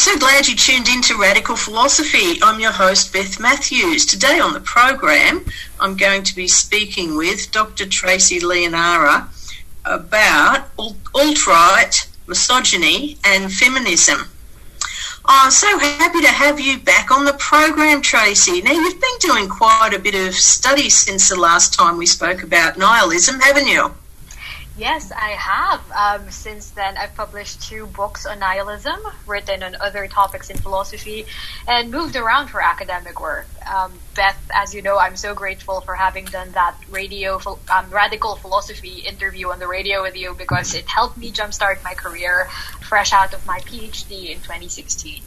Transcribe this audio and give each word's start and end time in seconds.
So 0.00 0.16
glad 0.18 0.48
you 0.48 0.56
tuned 0.56 0.88
in 0.88 1.02
to 1.02 1.18
Radical 1.18 1.56
Philosophy. 1.56 2.40
I'm 2.42 2.58
your 2.58 2.72
host, 2.72 3.12
Beth 3.12 3.38
Matthews. 3.38 4.06
Today 4.06 4.40
on 4.40 4.54
the 4.54 4.60
program, 4.60 5.44
I'm 5.78 5.94
going 5.94 6.22
to 6.22 6.34
be 6.34 6.48
speaking 6.48 7.18
with 7.18 7.52
Dr. 7.52 7.84
Tracy 7.84 8.40
Llanera 8.40 9.28
about 9.84 10.68
alt 10.78 11.46
right, 11.46 12.08
misogyny, 12.26 13.18
and 13.26 13.52
feminism. 13.52 14.30
I'm 15.26 15.50
so 15.50 15.78
happy 15.78 16.22
to 16.22 16.28
have 16.28 16.58
you 16.58 16.78
back 16.78 17.10
on 17.10 17.26
the 17.26 17.34
program, 17.34 18.00
Tracy. 18.00 18.62
Now, 18.62 18.72
you've 18.72 19.02
been 19.02 19.18
doing 19.20 19.50
quite 19.50 19.92
a 19.92 19.98
bit 19.98 20.14
of 20.14 20.34
study 20.34 20.88
since 20.88 21.28
the 21.28 21.38
last 21.38 21.74
time 21.74 21.98
we 21.98 22.06
spoke 22.06 22.42
about 22.42 22.78
nihilism, 22.78 23.38
haven't 23.38 23.68
you? 23.68 23.94
Yes, 24.80 25.12
I 25.12 25.32
have. 25.32 25.82
Um, 25.92 26.30
since 26.30 26.70
then, 26.70 26.96
I've 26.96 27.14
published 27.14 27.60
two 27.60 27.84
books 27.84 28.24
on 28.24 28.38
nihilism, 28.38 28.98
written 29.26 29.62
on 29.62 29.76
other 29.78 30.06
topics 30.06 30.48
in 30.48 30.56
philosophy, 30.56 31.26
and 31.68 31.90
moved 31.90 32.16
around 32.16 32.48
for 32.48 32.62
academic 32.62 33.20
work. 33.20 33.46
Um, 33.70 33.92
Beth, 34.14 34.40
as 34.54 34.74
you 34.74 34.80
know, 34.80 34.96
I'm 34.96 35.16
so 35.16 35.34
grateful 35.34 35.82
for 35.82 35.94
having 35.94 36.24
done 36.24 36.52
that 36.52 36.74
radio 36.88 37.38
um, 37.68 37.90
radical 37.90 38.36
philosophy 38.36 39.00
interview 39.00 39.50
on 39.50 39.58
the 39.58 39.68
radio 39.68 40.00
with 40.00 40.16
you 40.16 40.32
because 40.32 40.74
it 40.74 40.88
helped 40.88 41.18
me 41.18 41.30
jumpstart 41.30 41.84
my 41.84 41.92
career 41.92 42.48
fresh 42.80 43.12
out 43.12 43.34
of 43.34 43.44
my 43.44 43.58
PhD 43.60 44.30
in 44.30 44.38
2016 44.38 45.20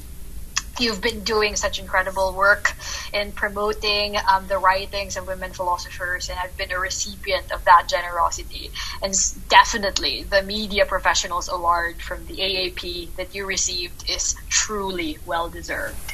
you've 0.79 1.01
been 1.01 1.23
doing 1.23 1.55
such 1.55 1.79
incredible 1.79 2.33
work 2.33 2.73
in 3.13 3.31
promoting 3.31 4.17
um, 4.31 4.47
the 4.47 4.57
writings 4.57 5.17
of 5.17 5.27
women 5.27 5.51
philosophers, 5.51 6.29
and 6.29 6.39
I've 6.39 6.55
been 6.57 6.71
a 6.71 6.79
recipient 6.79 7.51
of 7.51 7.63
that 7.65 7.87
generosity. 7.87 8.71
And 9.01 9.13
definitely, 9.49 10.23
the 10.23 10.41
media 10.43 10.85
professionals 10.85 11.49
award 11.49 12.01
from 12.01 12.25
the 12.25 12.35
AAP 12.35 13.15
that 13.15 13.35
you 13.35 13.45
received 13.45 14.09
is 14.09 14.35
truly 14.49 15.17
well 15.25 15.49
deserved. 15.49 16.13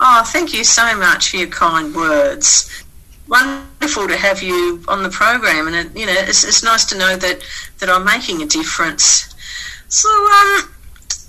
Oh, 0.00 0.22
thank 0.24 0.54
you 0.54 0.64
so 0.64 0.96
much 0.96 1.30
for 1.30 1.36
your 1.36 1.48
kind 1.48 1.94
words. 1.94 2.84
Wonderful 3.28 4.08
to 4.08 4.16
have 4.16 4.42
you 4.42 4.82
on 4.88 5.02
the 5.02 5.10
program, 5.10 5.66
and 5.66 5.76
it, 5.76 5.96
you 5.96 6.06
know 6.06 6.14
it's, 6.16 6.44
it's 6.44 6.62
nice 6.62 6.86
to 6.86 6.98
know 6.98 7.16
that 7.16 7.42
that 7.78 7.90
I'm 7.90 8.04
making 8.04 8.40
a 8.40 8.46
difference. 8.46 9.34
So, 9.88 10.08
um, 10.08 10.70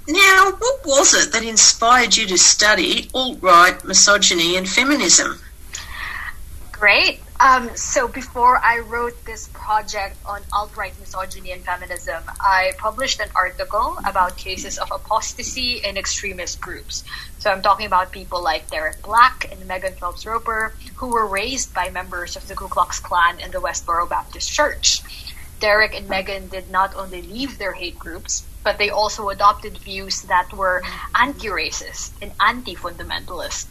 now, 0.10 0.52
what 0.58 0.86
was 0.86 1.14
it 1.14 1.34
that 1.34 1.44
inspired 1.44 2.18
you 2.18 2.26
to 2.28 2.38
study 2.38 3.10
alt 3.14 3.38
right, 3.42 3.84
misogyny, 3.86 4.58
and 4.58 4.68
feminism? 4.68 5.40
Great. 6.72 7.20
Um, 7.39 7.70
so 7.76 8.08
before 8.08 8.58
I 8.58 8.80
wrote 8.80 9.23
this 9.26 9.48
project 9.54 10.17
on 10.26 10.42
alt-right 10.52 11.00
misogyny 11.00 11.52
and 11.52 11.64
feminism, 11.64 12.23
I 12.39 12.72
published 12.78 13.22
an 13.22 13.30
article 13.36 13.98
about 14.04 14.36
cases 14.36 14.78
of 14.78 14.92
apostasy 14.92 15.82
in 15.83 15.95
extremist 15.95 16.60
groups. 16.60 17.04
So 17.38 17.50
I'm 17.50 17.62
talking 17.62 17.86
about 17.86 18.12
people 18.12 18.44
like 18.44 18.70
Derek 18.70 19.02
Black 19.04 19.48
and 19.52 19.67
Megan 19.67 19.94
Phelps 19.94 20.26
Roper, 20.26 20.73
who 20.95 21.10
were 21.10 21.28
raised 21.28 21.73
by 21.73 21.89
members 21.92 22.36
of 22.36 22.48
the 22.48 22.56
Ku 22.56 22.67
Klux 22.67 23.00
Klan 23.00 23.38
and 23.42 23.54
the 23.54 23.60
Westboro 23.60 24.10
Baptist 24.10 24.52
Church. 24.52 25.02
Derek 25.60 25.94
and 25.94 26.10
Megan 26.10 26.48
did 26.48 26.70
not 26.72 26.95
only 26.95 27.22
leave 27.22 27.58
their 27.58 27.73
hate 27.73 28.00
groups, 28.00 28.44
but 28.70 28.78
they 28.78 28.92
also 28.92 29.30
adopted 29.30 29.76
views 29.80 30.22
that 30.30 30.54
were 30.54 30.84
anti-racist 31.16 32.12
and 32.22 32.32
anti-fundamentalist. 32.40 33.66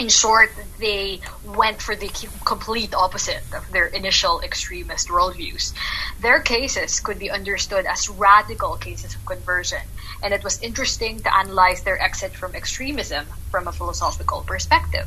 In 0.00 0.08
short, 0.08 0.50
they 0.80 1.20
went 1.44 1.80
for 1.80 1.94
the 1.94 2.10
complete 2.44 2.94
opposite 2.94 3.44
of 3.54 3.70
their 3.70 3.86
initial 3.86 4.40
extremist 4.40 5.06
worldviews. 5.06 5.72
Their 6.20 6.40
cases 6.40 6.98
could 6.98 7.20
be 7.20 7.30
understood 7.30 7.86
as 7.86 8.08
radical 8.08 8.74
cases 8.74 9.14
of 9.14 9.24
conversion, 9.24 9.86
and 10.20 10.34
it 10.34 10.42
was 10.42 10.60
interesting 10.62 11.20
to 11.20 11.30
analyze 11.32 11.84
their 11.84 12.02
exit 12.02 12.34
from 12.34 12.56
extremism 12.56 13.24
from 13.52 13.68
a 13.68 13.72
philosophical 13.72 14.40
perspective. 14.42 15.06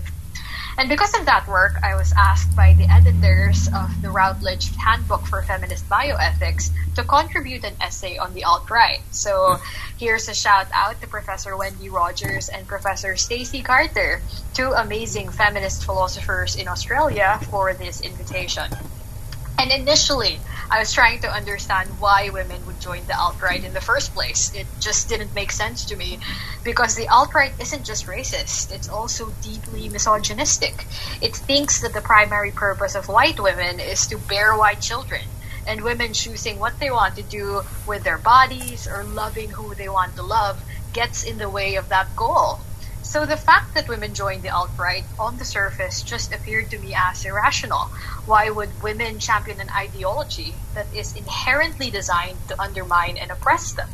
And 0.77 0.89
because 0.89 1.13
of 1.19 1.25
that 1.25 1.47
work, 1.47 1.73
I 1.83 1.95
was 1.95 2.13
asked 2.17 2.55
by 2.55 2.73
the 2.73 2.85
editors 2.89 3.67
of 3.75 4.01
the 4.01 4.09
Routledge 4.09 4.75
Handbook 4.77 5.25
for 5.27 5.41
Feminist 5.41 5.87
Bioethics 5.89 6.71
to 6.95 7.03
contribute 7.03 7.63
an 7.63 7.75
essay 7.81 8.17
on 8.17 8.33
the 8.33 8.45
alt-right. 8.45 9.01
So 9.11 9.57
here's 9.97 10.27
a 10.29 10.33
shout 10.33 10.67
out 10.73 10.99
to 11.01 11.07
Professor 11.07 11.55
Wendy 11.55 11.89
Rogers 11.89 12.49
and 12.49 12.67
Professor 12.67 13.15
Stacey 13.15 13.61
Carter, 13.61 14.21
two 14.53 14.71
amazing 14.71 15.29
feminist 15.29 15.85
philosophers 15.85 16.55
in 16.55 16.67
Australia, 16.67 17.39
for 17.49 17.73
this 17.73 18.01
invitation. 18.01 18.71
And 19.59 19.71
initially, 19.71 20.39
I 20.71 20.79
was 20.79 20.93
trying 20.93 21.19
to 21.19 21.29
understand 21.29 21.89
why 21.99 22.29
women 22.29 22.65
would 22.65 22.79
join 22.79 23.05
the 23.05 23.19
alt-right 23.19 23.65
in 23.65 23.73
the 23.73 23.81
first 23.81 24.13
place. 24.13 24.55
It 24.55 24.65
just 24.79 25.09
didn't 25.09 25.35
make 25.35 25.51
sense 25.51 25.83
to 25.87 25.97
me 25.97 26.19
because 26.63 26.95
the 26.95 27.09
alt-right 27.09 27.51
isn't 27.59 27.83
just 27.83 28.07
racist, 28.07 28.71
it's 28.71 28.87
also 28.87 29.33
deeply 29.43 29.89
misogynistic. 29.89 30.85
It 31.21 31.35
thinks 31.35 31.81
that 31.81 31.93
the 31.93 31.99
primary 31.99 32.51
purpose 32.51 32.95
of 32.95 33.09
white 33.09 33.37
women 33.37 33.81
is 33.81 34.07
to 34.07 34.17
bear 34.17 34.55
white 34.55 34.79
children 34.79 35.23
and 35.67 35.81
women 35.81 36.13
choosing 36.13 36.57
what 36.57 36.79
they 36.79 36.89
want 36.89 37.17
to 37.17 37.23
do 37.23 37.63
with 37.85 38.05
their 38.05 38.17
bodies 38.17 38.87
or 38.87 39.03
loving 39.03 39.49
who 39.49 39.75
they 39.75 39.89
want 39.89 40.15
to 40.15 40.23
love 40.23 40.63
gets 40.93 41.25
in 41.25 41.37
the 41.37 41.49
way 41.49 41.75
of 41.75 41.89
that 41.89 42.15
goal. 42.15 42.61
So 43.11 43.25
the 43.25 43.35
fact 43.35 43.73
that 43.73 43.89
women 43.89 44.13
joined 44.13 44.41
the 44.41 44.51
alt-right 44.51 45.03
on 45.19 45.35
the 45.37 45.43
surface 45.43 46.01
just 46.01 46.33
appeared 46.33 46.69
to 46.69 46.79
me 46.79 46.95
as 46.95 47.25
irrational. 47.25 47.89
Why 48.25 48.49
would 48.49 48.81
women 48.81 49.19
champion 49.19 49.59
an 49.59 49.69
ideology 49.69 50.55
that 50.75 50.87
is 50.95 51.13
inherently 51.17 51.91
designed 51.91 52.37
to 52.47 52.61
undermine 52.61 53.17
and 53.17 53.29
oppress 53.29 53.73
them? 53.73 53.89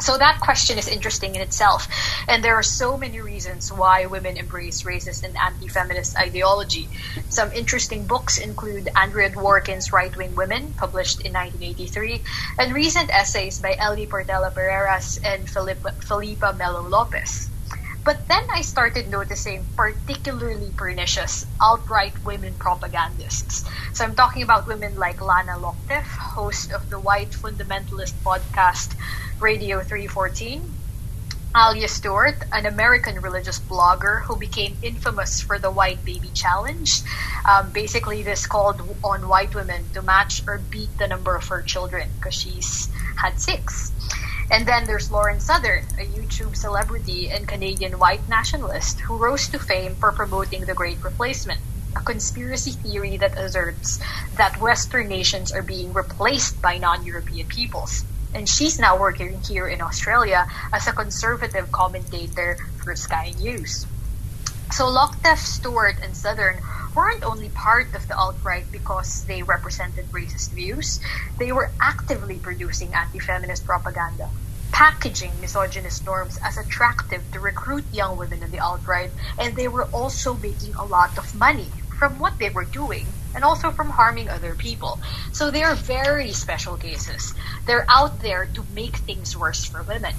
So 0.00 0.16
that 0.16 0.40
question 0.40 0.78
is 0.78 0.88
interesting 0.88 1.34
in 1.34 1.42
itself. 1.42 1.88
And 2.26 2.42
there 2.42 2.54
are 2.54 2.62
so 2.62 2.96
many 2.96 3.20
reasons 3.20 3.70
why 3.70 4.06
women 4.06 4.38
embrace 4.38 4.82
racist 4.82 5.24
and 5.24 5.36
anti-feminist 5.36 6.16
ideology. 6.16 6.88
Some 7.28 7.52
interesting 7.52 8.06
books 8.06 8.38
include 8.38 8.88
Andrea 8.96 9.28
Dworkin's 9.28 9.92
Right 9.92 10.16
Wing 10.16 10.34
Women, 10.34 10.72
published 10.72 11.20
in 11.20 11.34
1983, 11.34 12.22
and 12.58 12.72
recent 12.72 13.10
essays 13.10 13.58
by 13.60 13.76
Ellie 13.78 14.06
Portela 14.06 14.50
Pereras 14.54 15.18
and 15.22 15.46
Filipa 15.46 16.56
Melo 16.56 16.88
Lopes. 16.88 17.50
But 18.04 18.26
then 18.26 18.42
I 18.50 18.62
started 18.62 19.08
noticing 19.08 19.64
particularly 19.76 20.70
pernicious 20.76 21.46
alt-right 21.60 22.24
women 22.24 22.54
propagandists. 22.58 23.64
So 23.92 24.04
I'm 24.04 24.16
talking 24.16 24.42
about 24.42 24.66
women 24.66 24.96
like 24.96 25.20
Lana 25.20 25.52
Lokteff, 25.52 26.02
host 26.02 26.72
of 26.72 26.90
the 26.90 26.98
white 26.98 27.30
fundamentalist 27.30 28.14
podcast 28.24 28.96
Radio 29.40 29.82
314, 29.82 30.62
Ayla 31.54 31.88
Stewart, 31.88 32.42
an 32.50 32.66
American 32.66 33.20
religious 33.20 33.58
blogger 33.58 34.22
who 34.22 34.36
became 34.36 34.74
infamous 34.82 35.40
for 35.40 35.58
the 35.58 35.70
White 35.70 36.02
Baby 36.04 36.30
Challenge. 36.34 37.02
Um, 37.44 37.70
basically, 37.70 38.22
this 38.22 38.46
called 38.46 38.80
on 39.04 39.28
white 39.28 39.54
women 39.54 39.84
to 39.92 40.00
match 40.00 40.42
or 40.48 40.58
beat 40.58 40.96
the 40.98 41.06
number 41.06 41.36
of 41.36 41.46
her 41.48 41.60
children 41.60 42.08
because 42.16 42.34
she's 42.34 42.88
had 43.16 43.38
six. 43.38 43.92
And 44.50 44.66
then 44.66 44.84
there's 44.84 45.10
Lauren 45.10 45.40
Southern, 45.40 45.84
a 45.98 46.04
YouTube 46.04 46.56
celebrity 46.56 47.30
and 47.30 47.48
Canadian 47.48 47.98
white 47.98 48.28
nationalist 48.28 49.00
who 49.00 49.16
rose 49.16 49.48
to 49.48 49.58
fame 49.58 49.94
for 49.94 50.12
promoting 50.12 50.64
the 50.64 50.74
Great 50.74 51.02
Replacement, 51.02 51.60
a 51.96 52.00
conspiracy 52.00 52.72
theory 52.72 53.16
that 53.18 53.38
asserts 53.38 54.00
that 54.36 54.60
Western 54.60 55.08
nations 55.08 55.52
are 55.52 55.62
being 55.62 55.92
replaced 55.92 56.60
by 56.60 56.78
non-European 56.78 57.46
peoples. 57.46 58.04
And 58.34 58.48
she's 58.48 58.78
now 58.78 58.98
working 58.98 59.40
here 59.42 59.68
in 59.68 59.82
Australia 59.82 60.46
as 60.72 60.86
a 60.86 60.92
conservative 60.92 61.70
commentator 61.70 62.56
for 62.82 62.96
Sky 62.96 63.34
News. 63.38 63.86
So 64.72 64.84
Lokteff, 64.86 65.38
Stewart, 65.38 65.96
and 66.02 66.16
Southern 66.16 66.56
weren't 66.94 67.24
only 67.24 67.48
part 67.50 67.94
of 67.94 68.06
the 68.06 68.16
alt-right 68.16 68.66
because 68.72 69.24
they 69.26 69.42
represented 69.42 70.10
racist 70.12 70.52
views, 70.52 71.00
they 71.38 71.52
were 71.52 71.72
actively 71.80 72.38
producing 72.38 72.94
anti-feminist 72.94 73.64
propaganda, 73.64 74.24
packaging 74.72 75.40
misogynist 75.40 76.06
norms 76.06 76.38
as 76.44 76.56
attractive 76.56 77.22
to 77.30 77.40
recruit 77.40 77.84
young 77.92 78.16
women 78.16 78.42
in 78.42 78.50
the 78.50 78.60
alt-right, 78.60 79.10
and 79.38 79.56
they 79.56 79.68
were 79.68 79.88
also 79.92 80.34
making 80.34 80.74
a 80.74 80.84
lot 80.84 81.18
of 81.18 81.34
money 81.34 81.72
from 81.98 82.18
what 82.18 82.34
they 82.40 82.50
were 82.50 82.64
doing 82.64 83.14
and 83.34 83.44
also 83.44 83.70
from 83.70 83.90
harming 83.90 84.28
other 84.28 84.56
people. 84.56 84.98
So 85.32 85.50
they 85.50 85.62
are 85.62 85.74
very 85.74 86.32
special 86.32 86.76
cases. 86.76 87.32
They're 87.66 87.86
out 87.88 88.20
there 88.20 88.46
to 88.54 88.64
make 88.70 88.96
things 88.98 89.36
worse 89.36 89.64
for 89.64 89.84
women. 89.84 90.12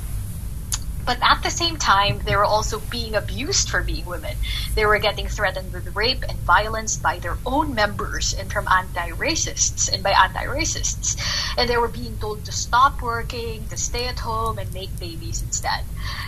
But 1.05 1.19
at 1.21 1.43
the 1.43 1.49
same 1.49 1.77
time, 1.77 2.19
they 2.23 2.35
were 2.35 2.45
also 2.45 2.79
being 2.79 3.15
abused 3.15 3.69
for 3.69 3.81
being 3.83 4.05
women. 4.05 4.37
They 4.73 4.85
were 4.85 4.99
getting 4.99 5.27
threatened 5.27 5.73
with 5.73 5.95
rape 5.95 6.23
and 6.27 6.37
violence 6.39 6.95
by 6.95 7.19
their 7.19 7.37
own 7.45 7.75
members 7.75 8.33
and 8.33 8.51
from 8.51 8.67
anti-racists 8.67 9.91
and 9.91 10.01
by 10.01 10.11
anti-racists. 10.11 11.17
And 11.57 11.69
they 11.69 11.77
were 11.77 11.89
being 11.89 12.17
told 12.17 12.45
to 12.45 12.51
stop 12.51 13.01
working, 13.01 13.67
to 13.67 13.77
stay 13.77 14.07
at 14.07 14.19
home 14.19 14.57
and 14.57 14.73
make 14.73 14.97
babies 14.99 15.41
instead. 15.41 15.83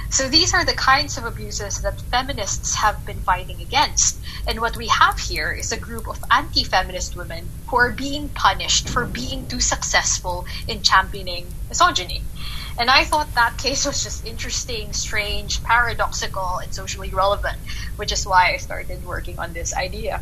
So 0.10 0.28
these 0.28 0.54
are 0.54 0.66
the 0.66 0.74
kinds 0.74 1.18
of 1.18 1.26
abuses 1.26 1.82
that 1.82 2.00
feminists 2.12 2.76
have 2.76 3.06
been 3.06 3.20
fighting 3.22 3.62
against. 3.62 4.20
And 4.48 4.60
what 4.60 4.78
we 4.78 4.88
have 4.88 5.18
here 5.20 5.52
is 5.52 5.72
a 5.72 5.80
group 5.80 6.08
of 6.08 6.24
anti-feminist 6.30 7.16
women 7.16 7.48
who 7.68 7.78
are 7.78 7.92
being 7.92 8.30
punished 8.30 8.90
for 8.90 9.06
being 9.06 9.48
too 9.48 9.60
successful 9.60 10.46
in 10.68 10.84
championing 10.84 11.48
misogyny. 11.70 12.22
And 12.78 12.90
I 12.90 13.06
thought 13.06 13.34
that 13.36 13.58
case 13.58 13.86
was 13.86 14.04
just 14.04 14.26
interesting, 14.26 14.92
strange, 14.92 15.64
paradoxical, 15.64 16.60
and 16.60 16.74
socially 16.74 17.10
relevant, 17.10 17.58
which 17.96 18.12
is 18.12 18.26
why 18.26 18.54
I 18.54 18.58
started 18.58 19.06
working 19.06 19.40
on 19.40 19.54
this 19.54 19.74
idea. 19.74 20.22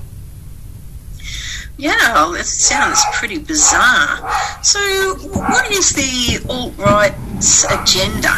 Yeah, 1.77 2.35
it 2.35 2.45
sounds 2.45 3.03
pretty 3.13 3.39
bizarre. 3.39 4.31
So, 4.61 4.79
what 5.33 5.71
is 5.71 5.89
the 5.93 6.45
alt 6.47 6.77
right's 6.77 7.65
agenda? 7.65 8.37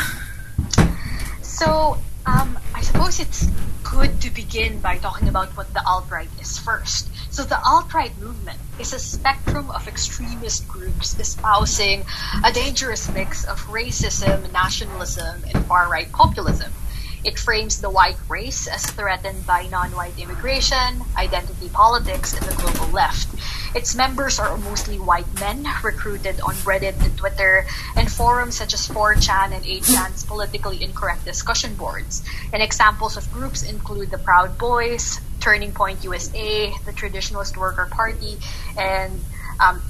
So, 1.41 1.97
um, 2.25 2.57
I 2.73 2.81
suppose 2.81 3.19
it's 3.19 3.49
good 3.91 4.19
to 4.21 4.31
begin 4.31 4.79
by 4.81 4.97
talking 4.97 5.29
about 5.29 5.55
what 5.55 5.71
the 5.73 5.85
alt 5.85 6.09
right 6.09 6.29
is 6.41 6.57
first. 6.57 7.07
So 7.31 7.43
the 7.43 7.59
alt-right 7.63 8.17
movement 8.17 8.59
is 8.79 8.93
a 8.93 8.99
spectrum 8.99 9.69
of 9.69 9.87
extremist 9.87 10.67
groups 10.67 11.17
espousing 11.19 12.03
a 12.43 12.51
dangerous 12.51 13.09
mix 13.13 13.45
of 13.45 13.59
racism, 13.67 14.51
nationalism, 14.51 15.43
and 15.53 15.65
far-right 15.65 16.11
populism. 16.11 16.71
It 17.23 17.37
frames 17.37 17.79
the 17.79 17.89
white 17.89 18.17
race 18.27 18.67
as 18.67 18.85
threatened 18.85 19.45
by 19.45 19.67
non-white 19.67 20.17
immigration, 20.19 21.01
identity 21.15 21.69
politics, 21.69 22.33
and 22.33 22.45
the 22.45 22.55
global 22.55 22.91
left. 22.93 23.29
Its 23.73 23.95
members 23.95 24.39
are 24.39 24.57
mostly 24.57 24.99
white 24.99 25.27
men 25.39 25.65
recruited 25.83 26.39
on 26.41 26.53
Reddit 26.65 27.01
and 27.03 27.17
Twitter 27.17 27.65
and 27.95 28.11
forums 28.11 28.55
such 28.55 28.73
as 28.73 28.87
4chan 28.87 29.53
and 29.53 29.63
8chan's 29.65 30.23
politically 30.25 30.83
incorrect 30.83 31.25
discussion 31.25 31.75
boards. 31.75 32.23
And 32.53 32.61
examples 32.61 33.17
of 33.17 33.31
groups 33.31 33.63
include 33.63 34.11
the 34.11 34.17
Proud 34.17 34.57
Boys, 34.57 35.19
Turning 35.39 35.71
Point 35.71 36.03
USA, 36.03 36.73
the 36.85 36.91
Traditionalist 36.91 37.57
Worker 37.57 37.87
Party, 37.91 38.37
and 38.77 39.19
um, 39.59 39.81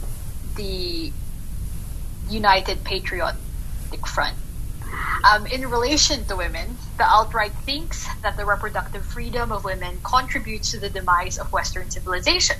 the 0.56 1.12
United 2.30 2.83
Patriotic 2.83 3.38
Front. 4.07 4.36
Um, 5.24 5.48
in 5.48 5.68
relation 5.69 6.25
to 6.25 6.36
women, 6.36 6.78
the 6.98 7.07
alt-right 7.07 7.51
thinks 7.51 8.07
that 8.21 8.38
the 8.38 8.45
reproductive 8.45 9.06
freedom 9.06 9.51
of 9.51 9.63
women 9.63 10.00
contributes 10.04 10.71
to 10.71 10.80
the 10.80 10.89
demise 10.89 11.38
of 11.38 11.51
Western 11.51 11.89
civilization. 11.89 12.57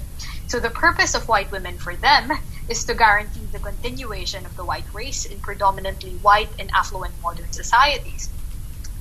So 0.47 0.59
the 0.59 0.69
purpose 0.69 1.15
of 1.15 1.27
white 1.27 1.51
women 1.51 1.80
for 1.80 1.95
them 1.95 2.31
is 2.68 2.86
to 2.86 2.94
guarantee 2.95 3.47
the 3.51 3.59
continuation 3.59 4.45
of 4.45 4.56
the 4.56 4.65
white 4.65 4.86
race 4.94 5.25
in 5.25 5.42
predominantly 5.42 6.18
white 6.18 6.53
and 6.59 6.69
affluent 6.75 7.15
modern 7.19 7.51
societies. 7.51 8.31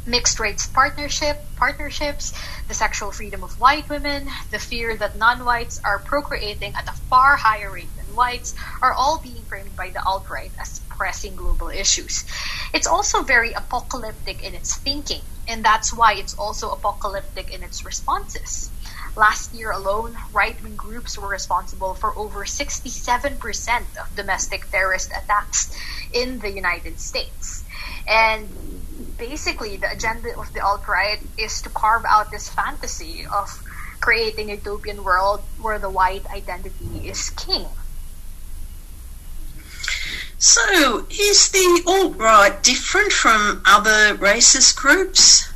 Mixed 0.06 0.40
race 0.40 0.66
partnership 0.66 1.36
partnerships, 1.56 2.32
the 2.68 2.74
sexual 2.74 3.12
freedom 3.12 3.42
of 3.42 3.52
white 3.58 3.88
women, 3.88 4.28
the 4.50 4.58
fear 4.58 4.96
that 4.98 5.16
non-whites 5.16 5.78
are 5.84 6.02
procreating 6.04 6.74
at 6.76 6.88
a 6.88 6.92
far 7.10 7.36
higher 7.36 7.70
rate 7.72 7.92
whites 8.14 8.54
are 8.82 8.94
all 8.94 9.20
being 9.22 9.44
framed 9.44 9.76
by 9.76 9.90
the 9.90 10.02
alt-right 10.04 10.52
as 10.60 10.80
pressing 10.88 11.36
global 11.36 11.68
issues. 11.68 12.24
It's 12.72 12.86
also 12.86 13.22
very 13.22 13.52
apocalyptic 13.52 14.42
in 14.42 14.54
its 14.54 14.76
thinking, 14.76 15.22
and 15.48 15.64
that's 15.64 15.92
why 15.92 16.14
it's 16.14 16.34
also 16.34 16.70
apocalyptic 16.70 17.52
in 17.52 17.62
its 17.62 17.84
responses. 17.84 18.70
Last 19.16 19.54
year 19.54 19.70
alone, 19.70 20.16
right 20.32 20.60
wing 20.62 20.76
groups 20.76 21.18
were 21.18 21.28
responsible 21.28 21.94
for 21.94 22.16
over 22.18 22.44
67% 22.44 23.80
of 24.00 24.16
domestic 24.16 24.70
terrorist 24.70 25.10
attacks 25.10 25.76
in 26.12 26.38
the 26.38 26.50
United 26.50 26.98
States. 26.98 27.64
And 28.08 28.48
basically 29.18 29.76
the 29.76 29.90
agenda 29.90 30.36
of 30.38 30.52
the 30.52 30.64
alt-right 30.64 31.20
is 31.38 31.62
to 31.62 31.68
carve 31.70 32.04
out 32.08 32.30
this 32.30 32.48
fantasy 32.48 33.24
of 33.32 33.48
creating 34.00 34.50
a 34.50 34.54
utopian 34.54 35.02
world 35.02 35.40
where 35.58 35.78
the 35.78 35.90
white 35.90 36.26
identity 36.34 37.08
is 37.08 37.30
king. 37.30 37.66
So, 40.46 41.06
is 41.08 41.48
the 41.52 41.82
alt-right 41.86 42.62
different 42.62 43.12
from 43.12 43.62
other 43.64 44.14
racist 44.18 44.76
groups? 44.76 45.50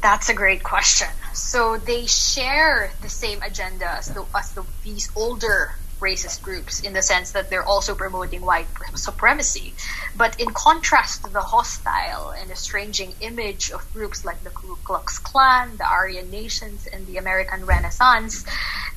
That's 0.00 0.28
a 0.28 0.34
great 0.34 0.62
question. 0.62 1.08
So 1.34 1.76
they 1.76 2.06
share 2.06 2.92
the 3.02 3.08
same 3.08 3.42
agenda 3.42 3.90
as, 3.90 4.06
the, 4.06 4.24
as 4.32 4.52
the, 4.52 4.64
these 4.84 5.10
older 5.16 5.74
racist 6.00 6.42
groups 6.42 6.82
in 6.82 6.92
the 6.92 7.02
sense 7.02 7.32
that 7.32 7.50
they're 7.50 7.64
also 7.64 7.96
promoting 7.96 8.42
white 8.42 8.68
supremacy. 8.94 9.74
But 10.16 10.38
in 10.38 10.50
contrast 10.50 11.24
to 11.24 11.32
the 11.32 11.40
hostile 11.40 12.30
and 12.30 12.48
estranging 12.52 13.12
image 13.20 13.72
of 13.72 13.92
groups 13.92 14.24
like 14.24 14.42
the 14.44 14.50
Ku 14.50 14.78
Klux 14.84 15.18
Klan, 15.18 15.76
the 15.78 15.88
Aryan 15.90 16.30
Nations, 16.30 16.86
and 16.86 17.06
the 17.08 17.16
American 17.16 17.66
Renaissance, 17.66 18.44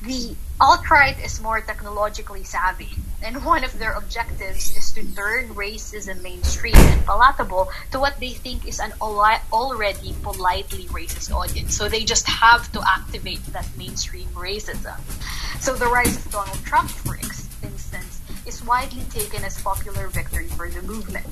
the 0.02 0.34
alt-right 0.60 1.18
is 1.24 1.40
more 1.40 1.60
technologically 1.60 2.44
savvy. 2.44 2.90
And 3.22 3.44
one 3.44 3.64
of 3.64 3.78
their 3.78 3.92
objectives 3.92 4.74
is 4.76 4.92
to 4.92 5.04
turn 5.14 5.48
racism 5.54 6.22
mainstream 6.22 6.74
and 6.74 7.04
palatable 7.04 7.68
to 7.92 8.00
what 8.00 8.18
they 8.18 8.30
think 8.30 8.66
is 8.66 8.80
an 8.80 8.92
already 9.00 10.14
politely 10.22 10.84
racist 10.86 11.30
audience. 11.30 11.76
So 11.76 11.88
they 11.88 12.04
just 12.04 12.26
have 12.26 12.72
to 12.72 12.80
activate 12.86 13.44
that 13.52 13.68
mainstream 13.76 14.28
racism. 14.28 14.98
So 15.60 15.74
the 15.74 15.86
rise 15.86 16.16
of 16.16 16.32
Donald 16.32 16.64
Trump, 16.64 16.88
for 16.88 17.16
instance, 17.16 18.22
is 18.46 18.64
widely 18.64 19.02
taken 19.10 19.44
as 19.44 19.60
popular 19.60 20.08
victory 20.08 20.48
for 20.48 20.68
the 20.68 20.80
movement. 20.82 21.26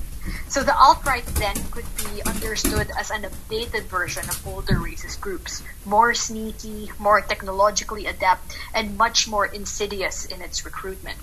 So 0.48 0.62
the 0.62 0.76
alt-right 0.76 1.26
then 1.26 1.56
could 1.70 1.86
be 1.96 2.22
understood 2.24 2.90
as 2.98 3.10
an 3.10 3.22
updated 3.22 3.84
version 3.84 4.24
of 4.28 4.46
older 4.46 4.74
racist 4.74 5.20
groups, 5.20 5.62
more 5.84 6.14
sneaky, 6.14 6.90
more 6.98 7.20
technologically 7.20 8.06
adept, 8.06 8.56
and 8.74 8.96
much 8.96 9.28
more 9.28 9.46
insidious 9.46 10.24
in 10.26 10.42
its 10.42 10.64
recruitment. 10.64 11.18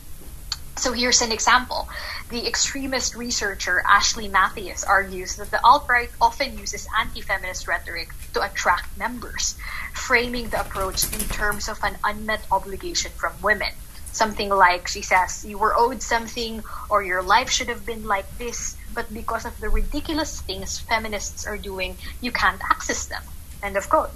So 0.77 0.91
here's 0.91 1.21
an 1.21 1.31
example. 1.31 1.87
The 2.29 2.45
extremist 2.45 3.15
researcher 3.15 3.81
Ashley 3.87 4.27
Mattheis 4.27 4.83
argues 4.83 5.37
that 5.37 5.49
the 5.49 5.63
alt-right 5.63 6.11
often 6.19 6.57
uses 6.57 6.87
anti-feminist 6.99 7.67
rhetoric 7.67 8.09
to 8.33 8.41
attract 8.41 8.97
members 8.97 9.55
framing 9.93 10.49
the 10.49 10.59
approach 10.59 11.05
in 11.13 11.19
terms 11.29 11.69
of 11.69 11.79
an 11.81 11.95
unmet 12.03 12.45
obligation 12.51 13.11
from 13.15 13.33
women. 13.41 13.71
Something 14.15 14.47
like, 14.47 14.87
she 14.87 15.01
says, 15.01 15.43
you 15.43 15.57
were 15.57 15.75
owed 15.75 16.01
something 16.01 16.63
or 16.89 17.03
your 17.03 17.21
life 17.21 17.49
should 17.49 17.67
have 17.67 17.85
been 17.85 18.07
like 18.07 18.37
this, 18.37 18.77
but 18.93 19.13
because 19.13 19.43
of 19.43 19.59
the 19.59 19.67
ridiculous 19.67 20.39
things 20.39 20.79
feminists 20.79 21.45
are 21.45 21.57
doing, 21.57 21.97
you 22.21 22.31
can't 22.31 22.61
access 22.71 23.07
them. 23.07 23.21
End 23.61 23.75
of 23.75 23.89
quote. 23.89 24.11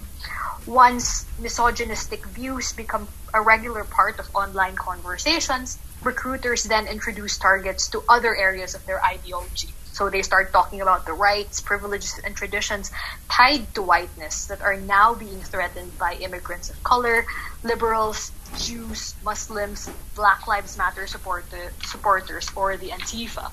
Once 0.65 1.25
misogynistic 1.38 2.25
views 2.27 2.72
become 2.72 3.10
a 3.34 3.41
regular 3.41 3.84
part 3.84 4.20
of 4.20 4.34
online 4.34 4.77
conversations, 4.77 5.77
recruiters 6.01 6.63
then 6.63 6.88
introduce 6.88 7.38
targets 7.38 7.89
to 7.89 8.01
other 8.08 8.34
areas 8.34 8.75
of 8.75 8.86
their 8.86 9.03
ideology 9.03 9.70
so 10.00 10.10
they 10.10 10.22
start 10.22 10.53
talking 10.53 10.79
about 10.79 11.06
the 11.06 11.12
rights, 11.12 11.60
privileges, 11.60 12.22
and 12.24 12.34
traditions 12.34 12.89
tied 13.27 13.68
to 13.75 13.82
whiteness 13.82 14.46
that 14.46 14.62
are 14.62 14.77
now 14.77 15.13
being 15.13 15.41
threatened 15.41 15.91
by 15.98 16.13
immigrants 16.13 16.70
of 16.70 16.82
color, 16.86 17.25
liberals, 17.63 18.32
Jews, 18.58 19.15
Muslims, 19.24 19.89
Black 20.15 20.48
Lives 20.48 20.77
Matter 20.77 21.08
supporter, 21.08 21.72
supporters, 21.86 22.50
or 22.56 22.77
the 22.77 22.89
Antifa. 22.89 23.51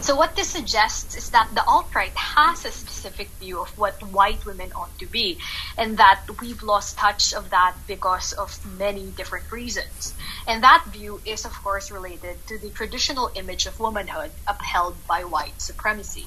So 0.00 0.16
what 0.16 0.34
this 0.34 0.48
suggests 0.48 1.16
is 1.16 1.30
that 1.30 1.48
the 1.54 1.64
alt-right 1.64 2.16
has 2.16 2.64
a 2.64 2.72
specific 2.72 3.28
view 3.38 3.60
of 3.60 3.76
what 3.78 4.02
white 4.02 4.44
women 4.44 4.72
ought 4.72 4.98
to 4.98 5.06
be, 5.06 5.38
and 5.78 5.98
that 5.98 6.22
we've 6.40 6.62
lost 6.62 6.96
touch 6.96 7.34
of 7.34 7.50
that 7.50 7.74
because 7.86 8.32
of 8.32 8.58
many 8.78 9.06
different 9.10 9.50
reasons. 9.52 10.14
And 10.46 10.62
that 10.62 10.84
view 10.86 11.20
is, 11.24 11.44
of 11.44 11.52
course, 11.62 11.90
related 11.90 12.44
to 12.48 12.58
the 12.58 12.70
traditional 12.70 13.30
image 13.34 13.66
of 13.66 13.78
womanhood 13.78 14.30
upheld 14.46 14.96
by 15.06 15.24
white 15.24 15.60
supremacy. 15.60 16.26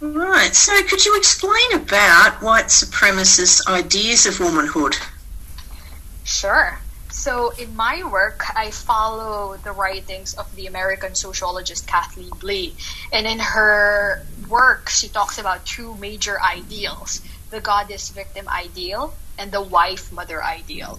Right. 0.00 0.54
So, 0.54 0.82
could 0.82 1.04
you 1.04 1.16
explain 1.16 1.74
about 1.74 2.42
white 2.42 2.66
supremacist 2.66 3.66
ideas 3.68 4.26
of 4.26 4.40
womanhood? 4.40 4.96
Sure. 6.24 6.78
So, 7.10 7.50
in 7.50 7.76
my 7.76 8.02
work, 8.02 8.44
I 8.56 8.70
follow 8.70 9.56
the 9.56 9.72
writings 9.72 10.34
of 10.34 10.54
the 10.56 10.66
American 10.66 11.14
sociologist 11.14 11.86
Kathleen 11.86 12.30
Blee. 12.40 12.74
And 13.12 13.26
in 13.26 13.38
her 13.38 14.26
work, 14.48 14.88
she 14.88 15.08
talks 15.08 15.38
about 15.38 15.64
two 15.64 15.96
major 15.96 16.40
ideals 16.42 17.20
the 17.50 17.60
goddess 17.60 18.10
victim 18.10 18.48
ideal 18.48 19.14
and 19.38 19.52
the 19.52 19.62
wife 19.62 20.10
mother 20.10 20.42
ideal. 20.42 20.98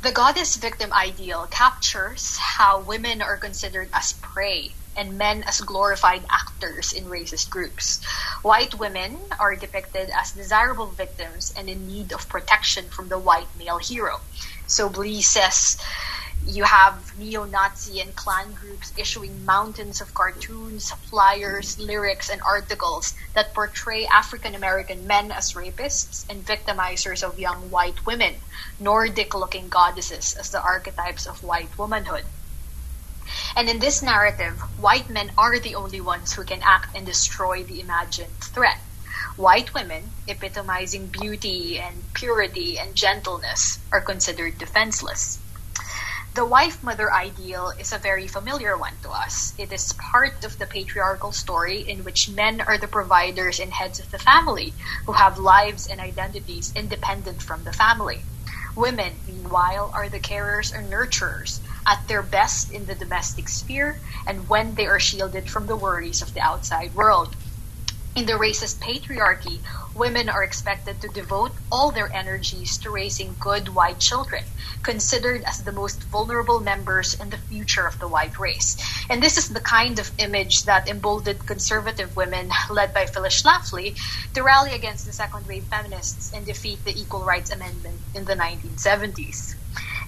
The 0.00 0.10
goddess 0.10 0.56
victim 0.56 0.90
ideal 0.92 1.46
captures 1.50 2.38
how 2.38 2.80
women 2.80 3.20
are 3.20 3.36
considered 3.36 3.90
as 3.92 4.14
prey 4.14 4.72
and 4.98 5.16
men 5.16 5.44
as 5.46 5.60
glorified 5.60 6.22
actors 6.28 6.92
in 6.92 7.04
racist 7.04 7.48
groups. 7.48 8.04
White 8.42 8.74
women 8.74 9.16
are 9.38 9.56
depicted 9.56 10.10
as 10.10 10.32
desirable 10.32 10.90
victims 10.90 11.52
and 11.56 11.70
in 11.70 11.86
need 11.86 12.12
of 12.12 12.28
protection 12.28 12.90
from 12.90 13.08
the 13.08 13.18
white 13.18 13.48
male 13.56 13.78
hero. 13.78 14.16
So 14.66 14.90
Blee 14.90 15.22
says 15.22 15.78
you 16.46 16.64
have 16.64 17.12
neo-Nazi 17.18 18.00
and 18.00 18.14
Klan 18.14 18.54
groups 18.54 18.92
issuing 18.96 19.44
mountains 19.44 20.00
of 20.00 20.14
cartoons, 20.14 20.90
flyers, 21.10 21.78
lyrics, 21.78 22.30
and 22.30 22.40
articles 22.46 23.12
that 23.34 23.54
portray 23.54 24.06
African 24.06 24.54
American 24.54 25.06
men 25.06 25.30
as 25.30 25.52
rapists 25.52 26.24
and 26.30 26.46
victimizers 26.46 27.22
of 27.22 27.38
young 27.38 27.70
white 27.70 28.06
women, 28.06 28.34
Nordic-looking 28.80 29.68
goddesses 29.68 30.36
as 30.38 30.50
the 30.50 30.62
archetypes 30.62 31.26
of 31.26 31.42
white 31.42 31.76
womanhood. 31.78 32.24
And 33.56 33.68
in 33.68 33.78
this 33.78 34.02
narrative, 34.02 34.60
white 34.78 35.10
men 35.10 35.30
are 35.36 35.58
the 35.58 35.74
only 35.74 36.00
ones 36.00 36.32
who 36.32 36.44
can 36.44 36.62
act 36.62 36.96
and 36.96 37.04
destroy 37.04 37.62
the 37.64 37.80
imagined 37.80 38.40
threat. 38.40 38.78
White 39.36 39.74
women, 39.74 40.10
epitomizing 40.26 41.06
beauty 41.06 41.78
and 41.78 42.02
purity 42.14 42.78
and 42.78 42.94
gentleness, 42.94 43.78
are 43.92 44.00
considered 44.00 44.58
defenseless. 44.58 45.38
The 46.34 46.44
wife 46.44 46.82
mother 46.82 47.12
ideal 47.12 47.72
is 47.78 47.92
a 47.92 47.98
very 47.98 48.28
familiar 48.28 48.76
one 48.76 48.96
to 49.02 49.10
us. 49.10 49.54
It 49.58 49.72
is 49.72 49.92
part 49.94 50.44
of 50.44 50.58
the 50.58 50.66
patriarchal 50.66 51.32
story 51.32 51.80
in 51.80 52.04
which 52.04 52.28
men 52.28 52.60
are 52.60 52.78
the 52.78 52.86
providers 52.86 53.58
and 53.58 53.72
heads 53.72 53.98
of 53.98 54.10
the 54.10 54.18
family 54.18 54.72
who 55.06 55.12
have 55.12 55.38
lives 55.38 55.86
and 55.86 56.00
identities 56.00 56.72
independent 56.76 57.42
from 57.42 57.64
the 57.64 57.72
family. 57.72 58.22
Women, 58.76 59.12
meanwhile, 59.26 59.90
are 59.92 60.08
the 60.08 60.20
carers 60.20 60.72
and 60.72 60.92
nurturers 60.92 61.60
at 61.88 62.06
their 62.06 62.22
best 62.22 62.70
in 62.70 62.84
the 62.84 62.94
domestic 62.94 63.48
sphere 63.48 63.96
and 64.26 64.48
when 64.48 64.74
they 64.74 64.86
are 64.86 65.00
shielded 65.00 65.48
from 65.48 65.66
the 65.66 65.76
worries 65.76 66.20
of 66.20 66.32
the 66.34 66.40
outside 66.40 66.94
world. 66.94 67.34
In 68.14 68.26
the 68.26 68.32
racist 68.32 68.80
patriarchy, 68.80 69.60
women 69.94 70.28
are 70.28 70.42
expected 70.42 71.00
to 71.00 71.08
devote 71.08 71.52
all 71.70 71.92
their 71.92 72.12
energies 72.12 72.76
to 72.78 72.90
raising 72.90 73.36
good 73.38 73.68
white 73.68 74.00
children, 74.00 74.42
considered 74.82 75.44
as 75.44 75.58
the 75.58 75.72
most 75.72 76.02
vulnerable 76.02 76.58
members 76.58 77.14
in 77.14 77.30
the 77.30 77.36
future 77.36 77.86
of 77.86 77.98
the 78.00 78.08
white 78.08 78.38
race. 78.40 78.76
And 79.08 79.22
this 79.22 79.38
is 79.38 79.48
the 79.48 79.60
kind 79.60 80.00
of 80.00 80.10
image 80.18 80.64
that 80.64 80.88
emboldened 80.88 81.46
conservative 81.46 82.16
women, 82.16 82.50
led 82.70 82.92
by 82.92 83.06
Phyllis 83.06 83.40
Schlafly, 83.40 83.96
to 84.34 84.42
rally 84.42 84.74
against 84.74 85.06
the 85.06 85.12
second 85.12 85.46
wave 85.46 85.64
feminists 85.64 86.32
and 86.34 86.44
defeat 86.44 86.84
the 86.84 87.00
Equal 87.00 87.24
Rights 87.24 87.52
Amendment 87.52 88.00
in 88.14 88.24
the 88.24 88.34
1970s. 88.34 89.57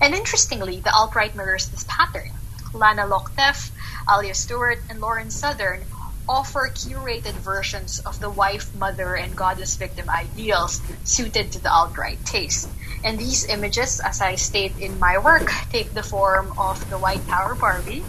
And 0.00 0.14
interestingly, 0.14 0.80
the 0.80 0.94
alt 0.94 1.14
right 1.14 1.34
mirrors 1.34 1.68
this 1.68 1.84
pattern. 1.88 2.30
Lana 2.72 3.02
Lokteff, 3.02 3.70
Ayla 4.08 4.34
Stewart, 4.34 4.78
and 4.88 5.00
Lauren 5.00 5.30
Southern 5.30 5.80
offer 6.28 6.70
curated 6.72 7.32
versions 7.32 7.98
of 8.00 8.20
the 8.20 8.30
wife, 8.30 8.72
mother, 8.76 9.16
and 9.16 9.34
goddess 9.34 9.74
victim 9.76 10.08
ideals 10.08 10.80
suited 11.02 11.50
to 11.50 11.58
the 11.60 11.72
alt-right 11.72 12.24
taste. 12.24 12.68
And 13.02 13.18
these 13.18 13.48
images, 13.48 14.00
as 14.00 14.20
I 14.20 14.36
state 14.36 14.78
in 14.78 14.98
my 15.00 15.18
work, 15.18 15.50
take 15.72 15.92
the 15.92 16.04
form 16.04 16.52
of 16.56 16.88
the 16.88 16.98
white 16.98 17.26
power 17.26 17.54
Barbie 17.54 18.04